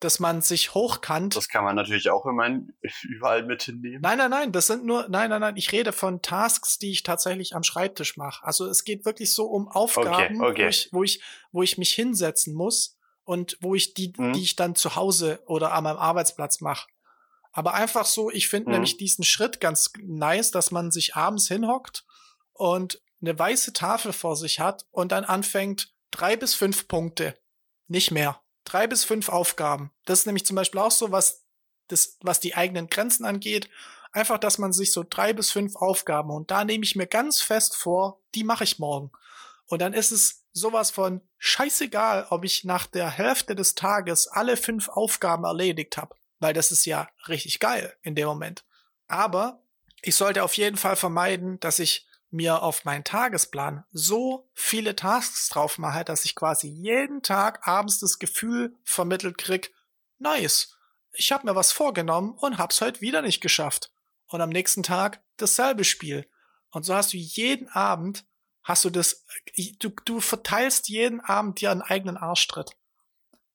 [0.02, 1.36] dass man sich hochkant.
[1.36, 2.50] Das kann man natürlich auch immer
[3.04, 4.02] überall mit hinnehmen.
[4.02, 7.04] Nein, nein, nein, das sind nur, nein, nein, nein, ich rede von Tasks, die ich
[7.04, 8.44] tatsächlich am Schreibtisch mache.
[8.44, 10.64] Also es geht wirklich so um Aufgaben, okay, okay.
[10.64, 14.34] Wo, ich, wo, ich, wo ich mich hinsetzen muss und wo ich die, mhm.
[14.34, 16.90] die ich dann zu Hause oder an meinem Arbeitsplatz mache.
[17.52, 18.74] Aber einfach so, ich finde mhm.
[18.74, 22.06] nämlich diesen Schritt ganz nice, dass man sich abends hinhockt
[22.54, 27.38] und eine weiße Tafel vor sich hat und dann anfängt, drei bis fünf Punkte.
[27.88, 29.91] Nicht mehr drei bis fünf Aufgaben.
[30.06, 31.43] Das ist nämlich zum Beispiel auch so, was,
[31.88, 33.69] das, was die eigenen Grenzen angeht.
[34.12, 37.41] Einfach, dass man sich so drei bis fünf Aufgaben und da nehme ich mir ganz
[37.41, 39.12] fest vor, die mache ich morgen.
[39.67, 44.58] Und dann ist es sowas von scheißegal, ob ich nach der Hälfte des Tages alle
[44.58, 48.65] fünf Aufgaben erledigt habe, weil das ist ja richtig geil in dem Moment.
[49.08, 49.63] Aber
[50.02, 55.50] ich sollte auf jeden Fall vermeiden, dass ich mir auf meinen Tagesplan so viele Tasks
[55.50, 59.74] drauf mache, dass ich quasi jeden Tag abends das Gefühl vermittelt krieg,
[60.17, 60.78] nice,
[61.13, 63.91] ich habe mir was vorgenommen und hab's heute wieder nicht geschafft.
[64.28, 66.30] Und am nächsten Tag dasselbe Spiel.
[66.70, 68.26] Und so hast du jeden Abend,
[68.63, 69.26] hast du das,
[69.80, 72.78] du, du verteilst jeden Abend dir einen eigenen Arschtritt.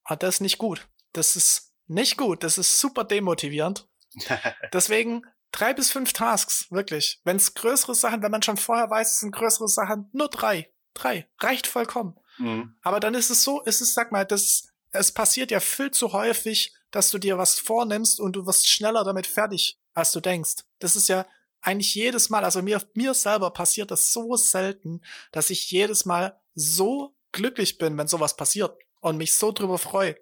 [0.04, 0.86] Und das ist nicht gut.
[1.12, 2.42] Das ist nicht gut.
[2.42, 3.88] Das ist super demotivierend.
[4.72, 7.20] Deswegen drei bis fünf Tasks, wirklich.
[7.24, 10.70] Wenn es größere Sachen, wenn man schon vorher weiß, es sind größere Sachen, nur drei.
[10.94, 11.28] Drei.
[11.38, 12.16] Reicht vollkommen.
[12.38, 12.76] Mhm.
[12.82, 16.12] Aber dann ist es so, ist es, sag mal, das, es passiert ja viel zu
[16.12, 20.64] häufig, dass du dir was vornimmst und du wirst schneller damit fertig, als du denkst.
[20.78, 21.26] Das ist ja,
[21.66, 25.00] eigentlich jedes Mal, also mir, mir selber passiert das so selten,
[25.32, 30.16] dass ich jedes Mal so glücklich bin, wenn sowas passiert und mich so drüber freue.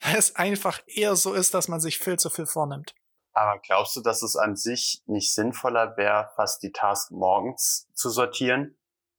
[0.00, 2.94] Weil es einfach eher so ist, dass man sich viel zu viel vornimmt.
[3.34, 8.08] Aber glaubst du, dass es an sich nicht sinnvoller wäre, fast die Task morgens zu
[8.08, 8.76] sortieren?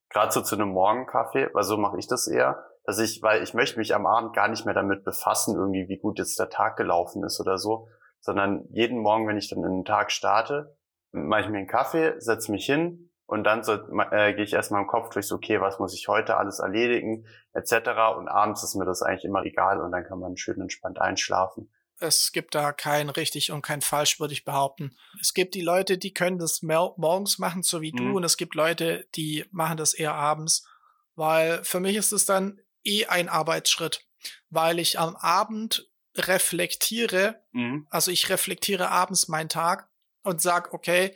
[0.10, 2.66] Gerade so zu einem Morgenkaffee, weil so mache ich das eher.
[2.86, 5.98] Dass ich, weil ich möchte mich am Abend gar nicht mehr damit befassen, irgendwie, wie
[5.98, 7.90] gut jetzt der Tag gelaufen ist oder so,
[8.22, 10.78] sondern jeden Morgen, wenn ich dann in den Tag starte,
[11.12, 14.82] mache ich mir einen Kaffee, setze mich hin und dann so, äh, gehe ich erstmal
[14.82, 17.90] im Kopf durch, so, okay, was muss ich heute alles erledigen, etc.
[18.18, 21.72] Und abends ist mir das eigentlich immer egal und dann kann man schön entspannt einschlafen.
[22.00, 24.96] Es gibt da kein richtig und kein falsch, würde ich behaupten.
[25.20, 27.98] Es gibt die Leute, die können das morgens machen, so wie mhm.
[27.98, 30.68] du, und es gibt Leute, die machen das eher abends,
[31.16, 34.06] weil für mich ist es dann eh ein Arbeitsschritt,
[34.50, 37.88] weil ich am Abend reflektiere, mhm.
[37.90, 39.90] also ich reflektiere abends meinen Tag
[40.24, 41.16] und sag, okay,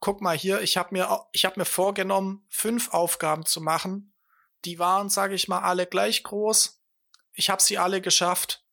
[0.00, 4.12] guck mal hier, ich habe mir ich habe mir vorgenommen, fünf Aufgaben zu machen.
[4.64, 6.82] Die waren, sage ich mal, alle gleich groß.
[7.32, 8.63] Ich habe sie alle geschafft.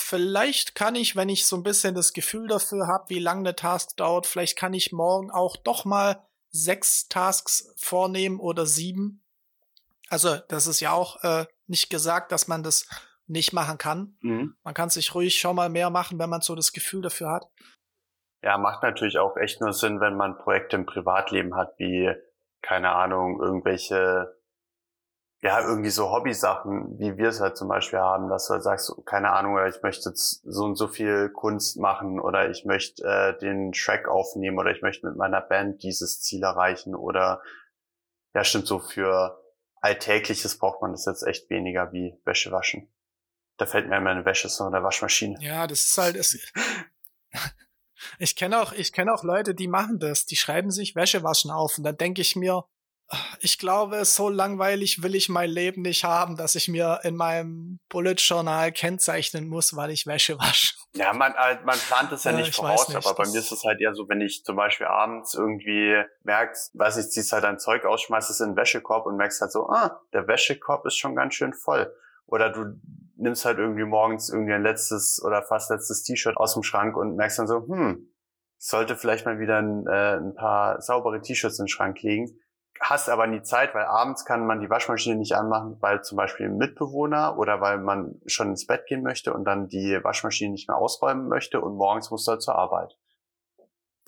[0.00, 3.56] Vielleicht kann ich, wenn ich so ein bisschen das Gefühl dafür habe, wie lange eine
[3.56, 9.24] Task dauert, vielleicht kann ich morgen auch doch mal sechs Tasks vornehmen oder sieben.
[10.08, 12.88] Also das ist ja auch äh, nicht gesagt, dass man das
[13.26, 14.16] nicht machen kann.
[14.20, 14.54] Mhm.
[14.62, 17.46] Man kann sich ruhig schon mal mehr machen, wenn man so das Gefühl dafür hat.
[18.42, 22.08] Ja, macht natürlich auch echt nur Sinn, wenn man Projekte im Privatleben hat, wie,
[22.62, 24.37] keine Ahnung, irgendwelche
[25.40, 28.92] ja, irgendwie so Hobbysachen, wie wir es halt zum Beispiel haben, dass du halt sagst,
[29.04, 33.38] keine Ahnung, ich möchte jetzt so und so viel Kunst machen oder ich möchte äh,
[33.38, 37.40] den Track aufnehmen oder ich möchte mit meiner Band dieses Ziel erreichen oder
[38.34, 39.40] ja, stimmt so, für
[39.80, 42.92] Alltägliches braucht man das jetzt echt weniger wie Wäsche waschen.
[43.58, 45.38] Da fällt mir meine Wäsche so in Waschmaschine.
[45.40, 46.36] Ja, das ist halt, das
[48.18, 51.52] ich kenne auch, ich kenne auch Leute, die machen das, die schreiben sich Wäsche waschen
[51.52, 52.64] auf und dann denke ich mir,
[53.40, 57.80] ich glaube, so langweilig will ich mein Leben nicht haben, dass ich mir in meinem
[57.88, 60.74] Bullet Journal kennzeichnen muss, weil ich Wäsche wasche.
[60.94, 63.64] Ja, man, äh, man plant es ja nicht voraus, nicht, aber bei mir ist es
[63.64, 67.58] halt eher so, wenn ich zum Beispiel abends irgendwie merkst, weiß ich, ziehst halt dein
[67.58, 70.96] Zeug aus, schmeißt es in den Wäschekorb und merkst halt so, ah, der Wäschekorb ist
[70.96, 71.94] schon ganz schön voll.
[72.26, 72.78] Oder du
[73.16, 77.16] nimmst halt irgendwie morgens irgendwie ein letztes oder fast letztes T-Shirt aus dem Schrank und
[77.16, 78.10] merkst dann so, hm,
[78.58, 82.38] ich sollte vielleicht mal wieder ein, äh, ein paar saubere T-Shirts in den Schrank legen
[82.80, 86.46] hast aber nie Zeit, weil abends kann man die Waschmaschine nicht anmachen, weil zum Beispiel
[86.46, 90.68] ein Mitbewohner oder weil man schon ins Bett gehen möchte und dann die Waschmaschine nicht
[90.68, 92.96] mehr ausräumen möchte und morgens muss er zur Arbeit.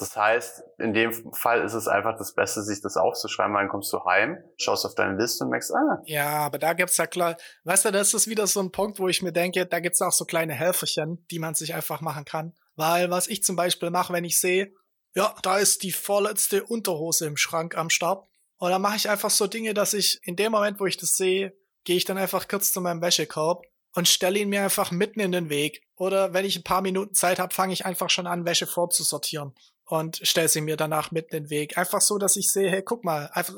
[0.00, 3.68] Das heißt, in dem Fall ist es einfach das Beste, sich das aufzuschreiben, weil dann
[3.68, 6.00] kommst du heim, schaust auf deine Liste und merkst, ah.
[6.06, 9.08] Ja, aber da gibt's ja klar, weißt du, das ist wieder so ein Punkt, wo
[9.08, 12.54] ich mir denke, da gibt's auch so kleine Helferchen, die man sich einfach machen kann.
[12.76, 14.72] Weil was ich zum Beispiel mache, wenn ich sehe,
[15.14, 18.26] ja, da ist die vorletzte Unterhose im Schrank am Start,
[18.60, 21.16] und dann mache ich einfach so Dinge, dass ich in dem Moment, wo ich das
[21.16, 25.20] sehe, gehe ich dann einfach kurz zu meinem Wäschekorb und stelle ihn mir einfach mitten
[25.20, 25.82] in den Weg.
[25.96, 29.54] Oder wenn ich ein paar Minuten Zeit habe, fange ich einfach schon an, Wäsche vorzusortieren
[29.86, 31.78] und stelle sie mir danach mitten in den Weg.
[31.78, 33.54] Einfach so, dass ich sehe, hey, guck mal, einfach,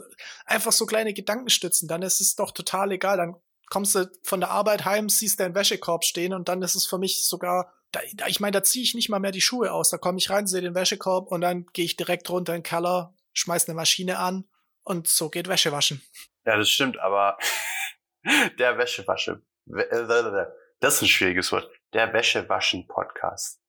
[0.47, 3.17] einfach so kleine Gedankenstützen, dann ist es doch total egal.
[3.17, 3.35] Dann
[3.71, 6.99] kommst du von der Arbeit heim, siehst deinen Wäschekorb stehen und dann ist es für
[6.99, 9.91] mich sogar, da, ich meine, da ziehe ich nicht mal mehr die Schuhe aus.
[9.91, 12.63] Da komme ich rein, sehe den Wäschekorb und dann gehe ich direkt runter in den
[12.63, 14.45] Keller, schmeiß eine Maschine an
[14.85, 16.03] und so geht Wäsche waschen.
[16.45, 17.39] Ja, das stimmt, aber
[18.59, 19.43] der Wäschewasche.
[19.67, 20.47] Äh,
[20.81, 21.71] das ist ein schwieriges Wort.
[21.93, 23.61] Der Wäschewaschen-Podcast.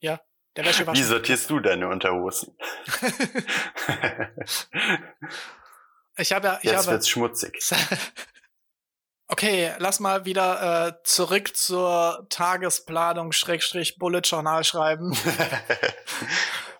[0.00, 0.20] Ja,
[0.56, 1.02] der Wäschewaschen.
[1.02, 2.56] Wie sortierst du deine Unterhosen?
[6.16, 6.58] ich habe ja.
[6.58, 7.58] Ich Jetzt habe, wird's schmutzig.
[9.32, 15.16] Okay, lass mal wieder äh, zurück zur Tagesplanung Schrägstrich Bullet Journal schreiben.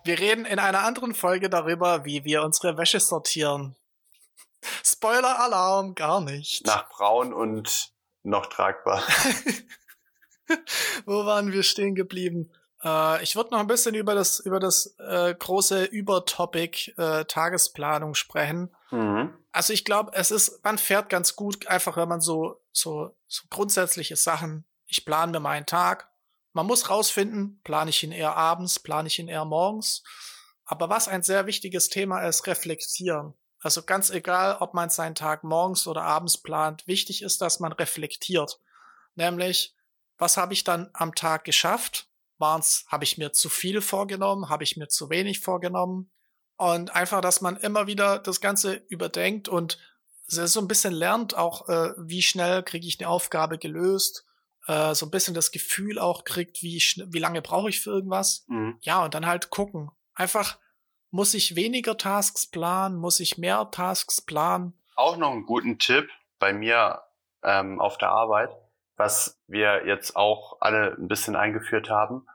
[0.05, 3.77] Wir reden in einer anderen Folge darüber, wie wir unsere Wäsche sortieren.
[4.85, 6.67] Spoiler-Alarm, gar nicht.
[6.67, 9.03] Nach braun und noch tragbar.
[11.07, 12.51] Wo waren wir stehen geblieben?
[12.83, 18.15] Äh, ich würde noch ein bisschen über das, über das äh, große Übertopic äh, Tagesplanung
[18.15, 18.75] sprechen.
[18.91, 19.35] Mhm.
[19.53, 23.43] Also ich glaube, es ist, man fährt ganz gut, einfach wenn man so, so, so
[23.51, 26.10] grundsätzliche Sachen, ich plane mir meinen Tag,
[26.53, 30.03] man muss rausfinden, plane ich ihn eher abends, plane ich ihn eher morgens.
[30.65, 33.35] Aber was ein sehr wichtiges Thema ist, reflektieren.
[33.61, 37.73] Also ganz egal, ob man seinen Tag morgens oder abends plant, wichtig ist, dass man
[37.73, 38.59] reflektiert.
[39.17, 39.75] Nämlich,
[40.17, 42.09] was habe ich dann am Tag geschafft?
[42.39, 44.49] Waren's, habe ich mir zu viel vorgenommen?
[44.49, 46.11] Habe ich mir zu wenig vorgenommen?
[46.57, 49.79] Und einfach, dass man immer wieder das Ganze überdenkt und
[50.27, 54.25] so ein bisschen lernt, auch äh, wie schnell kriege ich eine Aufgabe gelöst
[54.71, 58.45] äh, so ein bisschen das Gefühl auch kriegt, wie, wie lange brauche ich für irgendwas.
[58.47, 58.79] Mhm.
[58.83, 59.91] Ja, und dann halt gucken.
[60.15, 60.59] Einfach
[61.11, 62.97] Muss ich weniger Tasks planen?
[62.97, 64.75] Muss ich mehr Tasks planen?
[64.95, 66.09] Auch noch einen guten Tipp
[66.39, 67.03] bei mir
[67.43, 68.51] ähm, auf der Arbeit,
[68.97, 72.27] was wir jetzt auch alle ein bisschen eingeführt haben,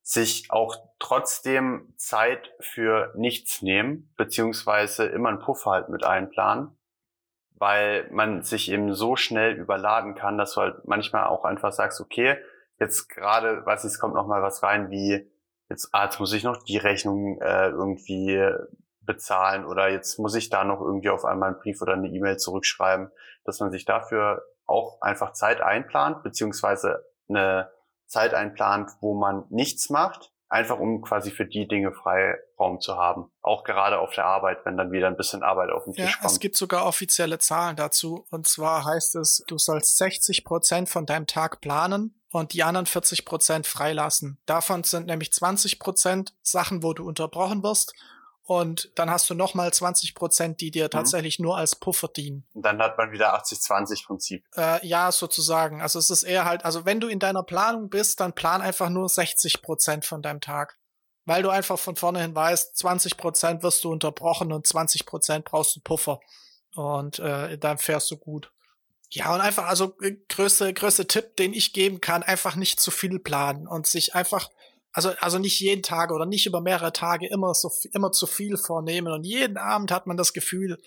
[0.00, 6.78] sich auch trotzdem Zeit für nichts nehmen, beziehungsweise immer einen Puffer halt mit einplanen,
[7.64, 11.98] weil man sich eben so schnell überladen kann, dass du halt manchmal auch einfach sagst,
[11.98, 12.36] okay,
[12.78, 15.32] jetzt gerade, weiß ich, es kommt noch mal was rein, wie
[15.70, 18.38] jetzt, ah, jetzt muss ich noch die Rechnung äh, irgendwie
[19.00, 22.36] bezahlen oder jetzt muss ich da noch irgendwie auf einmal einen Brief oder eine E-Mail
[22.36, 23.10] zurückschreiben,
[23.46, 27.70] dass man sich dafür auch einfach Zeit einplant, beziehungsweise eine
[28.04, 33.28] Zeit einplant, wo man nichts macht, einfach um quasi für die Dinge Freiraum zu haben.
[33.42, 36.16] Auch gerade auf der Arbeit, wenn dann wieder ein bisschen Arbeit auf den Tisch ja,
[36.20, 36.30] kommt.
[36.30, 38.24] Es gibt sogar offizielle Zahlen dazu.
[38.30, 42.86] Und zwar heißt es, du sollst 60 Prozent von deinem Tag planen und die anderen
[42.86, 44.38] 40 Prozent freilassen.
[44.46, 47.92] Davon sind nämlich 20 Prozent Sachen, wo du unterbrochen wirst
[48.46, 50.90] und dann hast du nochmal 20 Prozent, die dir mhm.
[50.90, 51.46] tatsächlich mhm.
[51.46, 52.46] nur als Puffer dienen.
[52.52, 54.44] Und dann hat man wieder 80-20-Prinzip.
[54.54, 55.80] Äh, ja, sozusagen.
[55.80, 58.90] Also es ist eher halt, also wenn du in deiner Planung bist, dann plan einfach
[58.90, 60.78] nur 60 Prozent von deinem Tag.
[61.24, 65.74] Weil du einfach von vornherein weißt, 20 Prozent wirst du unterbrochen und 20 Prozent brauchst
[65.74, 66.20] du Puffer.
[66.74, 68.52] Und äh, dann fährst du gut.
[69.08, 72.90] Ja, und einfach, also äh, größte, größte Tipp, den ich geben kann, einfach nicht zu
[72.90, 74.50] viel planen und sich einfach
[74.94, 78.56] also, also nicht jeden Tag oder nicht über mehrere Tage immer so, immer zu viel
[78.56, 80.80] vornehmen und jeden Abend hat man das Gefühl,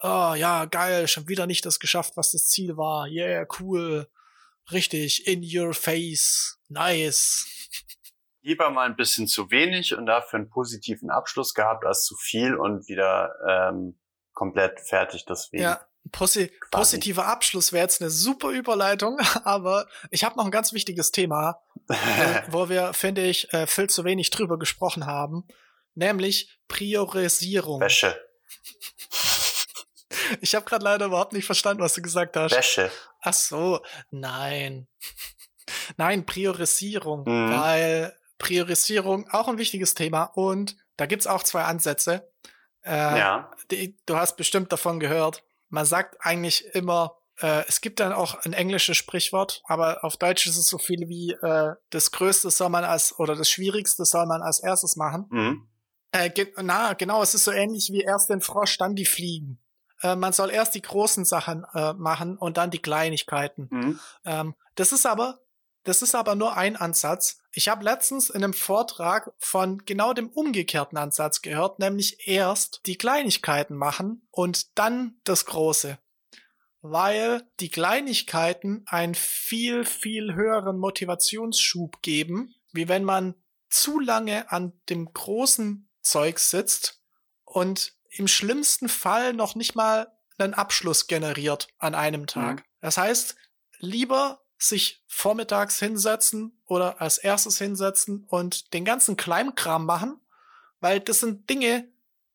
[0.00, 3.06] oh ja, geil, schon wieder nicht das geschafft, was das Ziel war.
[3.06, 4.08] Yeah, cool.
[4.72, 6.58] Richtig, in your face.
[6.68, 7.46] Nice.
[8.42, 12.56] Lieber mal ein bisschen zu wenig und dafür einen positiven Abschluss gehabt als zu viel
[12.56, 13.96] und wieder ähm,
[14.34, 15.62] komplett fertig deswegen.
[15.62, 15.80] Ja,
[16.12, 21.12] Posi positiver Abschluss wäre jetzt eine super Überleitung, aber ich habe noch ein ganz wichtiges
[21.12, 21.94] Thema, äh,
[22.48, 25.46] wo wir, finde ich, äh, viel zu wenig drüber gesprochen haben,
[25.94, 27.80] nämlich Priorisierung.
[27.80, 28.18] Wäsche.
[30.40, 32.52] Ich habe gerade leider überhaupt nicht verstanden, was du gesagt hast.
[32.52, 32.90] Wäsche.
[33.20, 34.86] Ach so, nein.
[35.98, 37.50] Nein, Priorisierung, mhm.
[37.50, 42.30] weil Priorisierung auch ein wichtiges Thema und da gibt's auch zwei Ansätze.
[42.84, 43.50] Äh, ja.
[43.70, 45.42] Die, du hast bestimmt davon gehört
[45.74, 50.46] man sagt eigentlich immer, äh, es gibt dann auch ein englisches Sprichwort, aber auf Deutsch
[50.46, 54.26] ist es so viel wie äh, das Größte soll man als oder das Schwierigste soll
[54.26, 55.26] man als erstes machen.
[55.30, 55.68] Mhm.
[56.12, 59.58] Äh, ge na, genau, es ist so ähnlich wie erst den Frosch, dann die Fliegen.
[60.00, 63.68] Äh, man soll erst die großen Sachen äh, machen und dann die Kleinigkeiten.
[63.70, 64.00] Mhm.
[64.24, 65.40] Ähm, das ist aber
[65.82, 67.40] das ist aber nur ein Ansatz.
[67.56, 72.96] Ich habe letztens in einem Vortrag von genau dem umgekehrten Ansatz gehört, nämlich erst die
[72.96, 75.98] Kleinigkeiten machen und dann das Große.
[76.82, 83.36] Weil die Kleinigkeiten einen viel, viel höheren Motivationsschub geben, wie wenn man
[83.70, 87.00] zu lange an dem großen Zeug sitzt
[87.44, 92.58] und im schlimmsten Fall noch nicht mal einen Abschluss generiert an einem Tag.
[92.58, 92.64] Mhm.
[92.80, 93.36] Das heißt,
[93.78, 100.20] lieber sich vormittags hinsetzen oder als erstes hinsetzen und den ganzen Kleinkram machen,
[100.80, 101.88] weil das sind Dinge,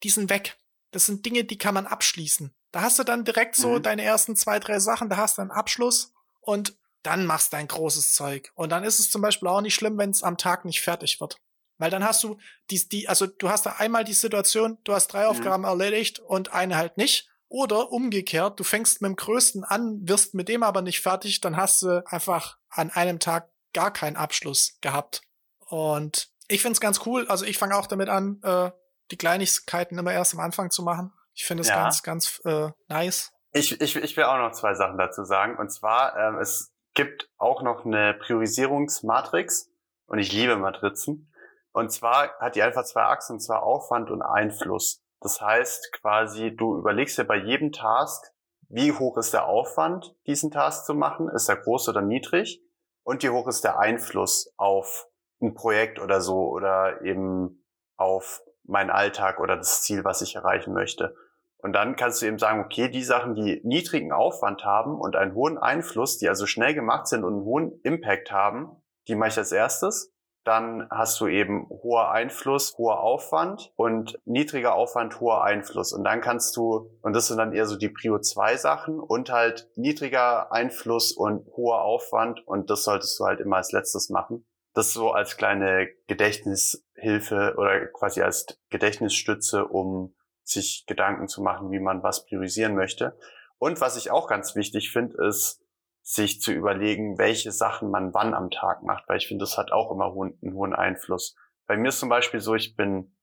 [0.03, 0.57] die sind weg.
[0.91, 2.53] Das sind Dinge, die kann man abschließen.
[2.71, 3.83] Da hast du dann direkt so mhm.
[3.83, 7.67] deine ersten zwei, drei Sachen, da hast du einen Abschluss und dann machst du ein
[7.67, 8.51] großes Zeug.
[8.55, 11.21] Und dann ist es zum Beispiel auch nicht schlimm, wenn es am Tag nicht fertig
[11.21, 11.37] wird.
[11.77, 12.37] Weil dann hast du
[12.69, 15.29] die, die, also du hast da einmal die Situation, du hast drei mhm.
[15.29, 17.29] Aufgaben erledigt und eine halt nicht.
[17.49, 21.57] Oder umgekehrt, du fängst mit dem Größten an, wirst mit dem aber nicht fertig, dann
[21.57, 25.23] hast du einfach an einem Tag gar keinen Abschluss gehabt.
[25.57, 27.27] Und ich find's ganz cool.
[27.27, 28.71] Also ich fange auch damit an, äh,
[29.11, 31.11] die Kleinigkeiten immer erst am Anfang zu machen.
[31.33, 31.75] Ich finde es ja.
[31.83, 33.31] ganz, ganz äh, nice.
[33.51, 35.57] Ich, ich, ich will auch noch zwei Sachen dazu sagen.
[35.57, 39.71] Und zwar, ähm, es gibt auch noch eine Priorisierungsmatrix.
[40.05, 41.31] Und ich liebe Matrizen.
[41.71, 45.03] Und zwar hat die einfach zwei Achsen, und zwar Aufwand und Einfluss.
[45.21, 48.33] Das heißt quasi, du überlegst dir bei jedem Task,
[48.69, 51.27] wie hoch ist der Aufwand, diesen Task zu machen?
[51.29, 52.61] Ist er groß oder niedrig?
[53.03, 55.07] Und wie hoch ist der Einfluss auf
[55.41, 57.65] ein Projekt oder so oder eben
[57.97, 61.15] auf meinen Alltag oder das Ziel, was ich erreichen möchte?
[61.57, 65.33] Und dann kannst du eben sagen, okay, die Sachen, die niedrigen Aufwand haben und einen
[65.33, 69.37] hohen Einfluss, die also schnell gemacht sind und einen hohen Impact haben, die mache ich
[69.37, 70.13] als erstes
[70.43, 75.93] dann hast du eben hoher Einfluss, hoher Aufwand und niedriger Aufwand, hoher Einfluss.
[75.93, 79.31] Und dann kannst du, und das sind dann eher so die Prio 2 Sachen und
[79.31, 84.45] halt niedriger Einfluss und hoher Aufwand und das solltest du halt immer als letztes machen.
[84.73, 91.79] Das so als kleine Gedächtnishilfe oder quasi als Gedächtnisstütze, um sich Gedanken zu machen, wie
[91.79, 93.17] man was priorisieren möchte.
[93.57, 95.61] Und was ich auch ganz wichtig finde, ist,
[96.09, 99.71] sich zu überlegen, welche Sachen man wann am Tag macht, weil ich finde, das hat
[99.71, 101.35] auch immer einen hohen Einfluss.
[101.67, 103.15] Bei mir ist zum Beispiel so, ich bin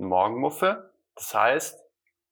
[0.00, 0.92] ein Morgenmuffe.
[1.14, 1.78] Das heißt,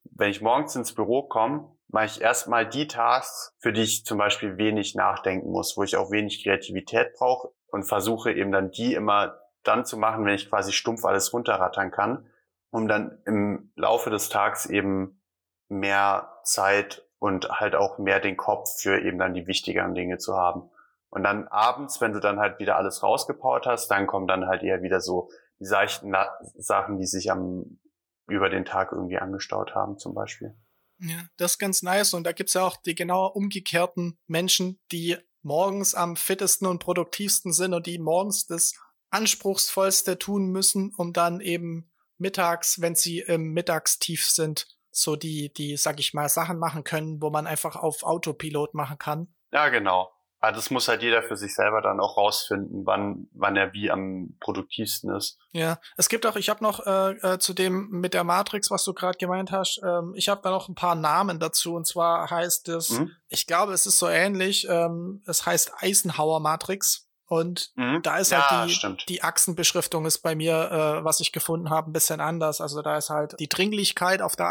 [0.03, 4.19] wenn ich morgens ins Büro komme, mache ich erstmal die Tasks, für die ich zum
[4.19, 8.95] Beispiel wenig nachdenken muss, wo ich auch wenig Kreativität brauche und versuche eben dann die
[8.95, 12.29] immer dann zu machen, wenn ich quasi stumpf alles runterrattern kann,
[12.71, 15.23] um dann im Laufe des Tags eben
[15.69, 20.37] mehr Zeit und halt auch mehr den Kopf für eben dann die wichtigeren Dinge zu
[20.37, 20.71] haben.
[21.11, 24.62] Und dann abends, wenn du dann halt wieder alles rausgepowert hast, dann kommen dann halt
[24.62, 26.14] eher wieder so die seichten
[26.57, 27.79] Sachen, die sich am
[28.27, 30.57] über den Tag irgendwie angestaut haben, zum Beispiel.
[31.01, 32.14] Ja, das ist ganz nice.
[32.14, 37.53] Und da gibt's ja auch die genau umgekehrten Menschen, die morgens am fittesten und produktivsten
[37.53, 38.75] sind und die morgens das
[39.11, 45.76] Anspruchsvollste tun müssen, um dann eben mittags, wenn sie im Mittagstief sind, so die, die,
[45.76, 49.28] sag ich mal, Sachen machen können, wo man einfach auf Autopilot machen kann.
[49.53, 50.11] Ja, genau.
[50.43, 53.91] Aber das muss halt jeder für sich selber dann auch rausfinden, wann, wann er wie
[53.91, 55.38] am produktivsten ist.
[55.53, 58.84] Ja, es gibt auch, ich habe noch äh, äh, zu dem mit der Matrix, was
[58.84, 61.74] du gerade gemeint hast, ähm, ich habe da noch ein paar Namen dazu.
[61.74, 63.11] Und zwar heißt es, mhm.
[63.28, 67.10] ich glaube, es ist so ähnlich, ähm, es heißt Eisenhower Matrix.
[67.31, 68.03] Und mhm.
[68.03, 71.93] da ist halt die, die Achsenbeschriftung ist bei mir, äh, was ich gefunden habe, ein
[71.93, 72.61] bisschen anders.
[72.61, 74.47] Also da ist halt die Dringlichkeit auf der,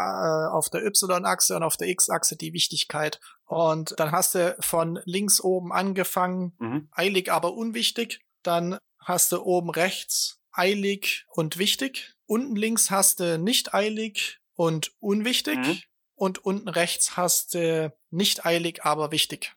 [0.50, 3.20] äh, auf der Y-Achse und auf der X-Achse die Wichtigkeit.
[3.44, 6.88] Und dann hast du von links oben angefangen, mhm.
[6.92, 8.22] eilig, aber unwichtig.
[8.42, 12.14] Dann hast du oben rechts eilig und wichtig.
[12.24, 15.58] Unten links hast du nicht eilig und unwichtig.
[15.58, 15.82] Mhm.
[16.14, 19.54] Und unten rechts hast du nicht eilig, aber wichtig.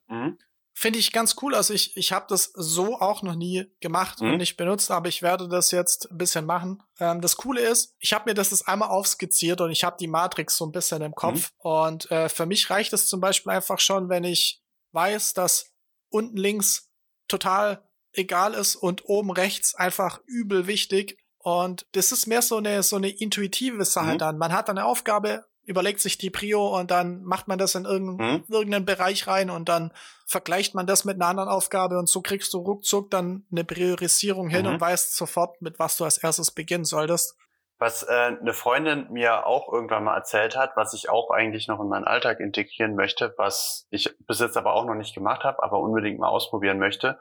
[0.75, 1.53] Finde ich ganz cool.
[1.53, 4.31] Also ich, ich habe das so auch noch nie gemacht mhm.
[4.31, 6.81] und nicht benutzt, aber ich werde das jetzt ein bisschen machen.
[6.99, 10.07] Ähm, das Coole ist, ich habe mir das jetzt einmal aufskizziert und ich habe die
[10.07, 11.51] Matrix so ein bisschen im Kopf.
[11.63, 11.69] Mhm.
[11.69, 14.63] Und äh, für mich reicht es zum Beispiel einfach schon, wenn ich
[14.93, 15.71] weiß, dass
[16.09, 16.89] unten links
[17.27, 21.19] total egal ist und oben rechts einfach übel wichtig.
[21.37, 24.17] Und das ist mehr so eine, so eine intuitive Sache mhm.
[24.17, 24.37] dann.
[24.37, 28.37] Man hat eine Aufgabe, überlegt sich die Prio und dann macht man das in irgendeinen,
[28.37, 28.43] mhm.
[28.49, 29.91] irgendeinen Bereich rein und dann
[30.25, 34.49] vergleicht man das mit einer anderen Aufgabe und so kriegst du ruckzuck dann eine Priorisierung
[34.49, 34.73] hin mhm.
[34.73, 37.37] und weißt sofort, mit was du als erstes beginnen solltest.
[37.79, 41.79] Was äh, eine Freundin mir auch irgendwann mal erzählt hat, was ich auch eigentlich noch
[41.79, 45.61] in meinen Alltag integrieren möchte, was ich bis jetzt aber auch noch nicht gemacht habe,
[45.63, 47.19] aber unbedingt mal ausprobieren möchte,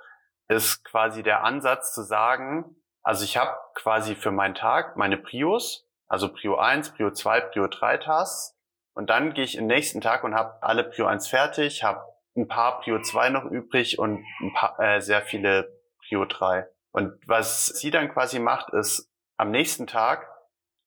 [0.49, 5.89] ist quasi der Ansatz zu sagen, also ich habe quasi für meinen Tag meine Prios
[6.13, 8.55] also Prio 1, Prio 2, Prio 3 Tasks.
[8.93, 12.05] Und dann gehe ich im nächsten Tag und habe alle Prio 1 fertig, habe
[12.37, 15.73] ein paar Prio 2 noch übrig und ein paar, äh, sehr viele
[16.07, 16.69] Prio 3.
[16.91, 20.29] Und was sie dann quasi macht, ist am nächsten Tag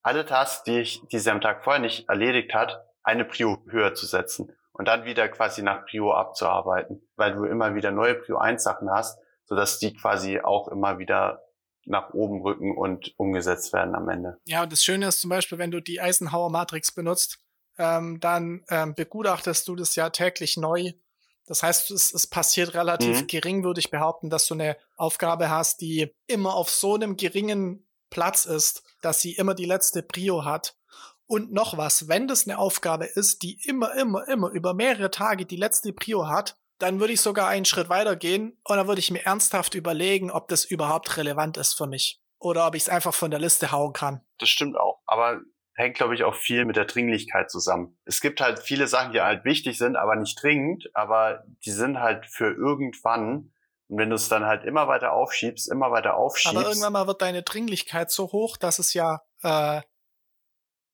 [0.03, 3.95] alle Tasks, die ich, die sie am Tag vorher nicht erledigt hat, eine Prio höher
[3.95, 8.37] zu setzen und dann wieder quasi nach Prio abzuarbeiten, weil du immer wieder neue Prio
[8.37, 11.44] 1 Sachen hast, sodass die quasi auch immer wieder
[11.85, 14.39] nach oben rücken und umgesetzt werden am Ende.
[14.45, 17.39] Ja, und das Schöne ist zum Beispiel, wenn du die Eisenhower Matrix benutzt,
[17.77, 20.93] ähm, dann ähm, begutachtest du das ja täglich neu.
[21.45, 23.27] Das heißt, es, es passiert relativ mhm.
[23.27, 27.87] gering, würde ich behaupten, dass du eine Aufgabe hast, die immer auf so einem geringen
[28.09, 30.75] Platz ist, dass sie immer die letzte Prio hat.
[31.27, 35.45] Und noch was, wenn das eine Aufgabe ist, die immer, immer, immer über mehrere Tage
[35.45, 38.99] die letzte Prio hat, dann würde ich sogar einen Schritt weiter gehen und dann würde
[38.99, 42.21] ich mir ernsthaft überlegen, ob das überhaupt relevant ist für mich.
[42.39, 44.21] Oder ob ich es einfach von der Liste hauen kann.
[44.39, 45.01] Das stimmt auch.
[45.05, 45.41] Aber
[45.73, 47.97] hängt, glaube ich, auch viel mit der Dringlichkeit zusammen.
[48.05, 51.99] Es gibt halt viele Sachen, die halt wichtig sind, aber nicht dringend, aber die sind
[51.99, 53.51] halt für irgendwann.
[53.87, 56.57] Und wenn du es dann halt immer weiter aufschiebst, immer weiter aufschiebst.
[56.57, 59.81] Aber irgendwann mal wird deine Dringlichkeit so hoch, dass es ja äh,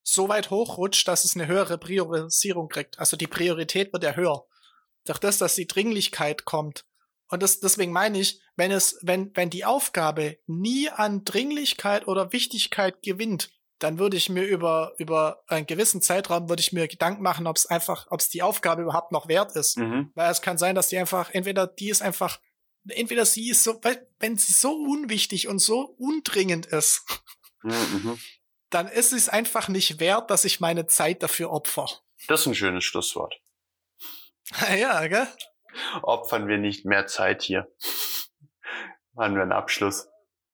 [0.03, 2.99] so weit hochrutscht, dass es eine höhere Priorisierung kriegt.
[2.99, 4.45] Also die Priorität wird ja höher
[5.05, 6.85] durch das, dass die Dringlichkeit kommt.
[7.29, 12.33] Und das, deswegen meine ich, wenn es, wenn, wenn die Aufgabe nie an Dringlichkeit oder
[12.33, 17.23] Wichtigkeit gewinnt, dann würde ich mir über, über einen gewissen Zeitraum würde ich mir Gedanken
[17.23, 19.77] machen, ob es einfach, ob es die Aufgabe überhaupt noch wert ist.
[19.77, 20.11] Mhm.
[20.13, 22.39] Weil es kann sein, dass die einfach, entweder die ist einfach,
[22.87, 27.03] entweder sie ist so, weil, wenn sie so unwichtig und so undringend ist,
[27.63, 28.19] mhm.
[28.69, 31.87] dann ist es einfach nicht wert, dass ich meine Zeit dafür opfer.
[32.27, 33.41] Das ist ein schönes Schlusswort.
[34.79, 35.27] ja, gell?
[36.01, 37.67] Opfern wir nicht mehr Zeit hier.
[39.13, 40.07] Machen wir einen Abschluss.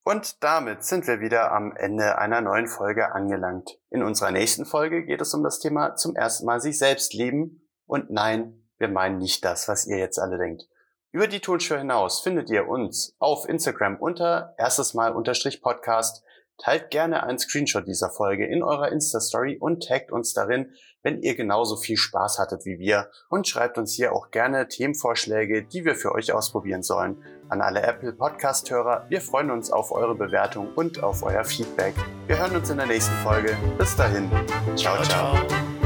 [0.04, 3.78] Und damit sind wir wieder am Ende einer neuen Folge angelangt.
[3.90, 7.68] In unserer nächsten Folge geht es um das Thema zum ersten Mal sich selbst lieben.
[7.86, 10.64] Und nein, wir meinen nicht das, was ihr jetzt alle denkt.
[11.12, 16.24] Über die Tonspur hinaus findet ihr uns auf Instagram unter erstes Mal unterstrich Podcast.
[16.58, 20.72] Teilt gerne einen Screenshot dieser Folge in eurer Insta-Story und taggt uns darin,
[21.04, 25.64] wenn ihr genauso viel Spaß hattet wie wir und schreibt uns hier auch gerne Themenvorschläge,
[25.64, 27.24] die wir für euch ausprobieren sollen.
[27.50, 31.94] An alle Apple Podcast-Hörer, wir freuen uns auf eure Bewertung und auf euer Feedback.
[32.26, 33.56] Wir hören uns in der nächsten Folge.
[33.78, 34.30] Bis dahin.
[34.76, 35.02] ciao.
[35.04, 35.36] ciao.
[35.36, 35.77] ciao.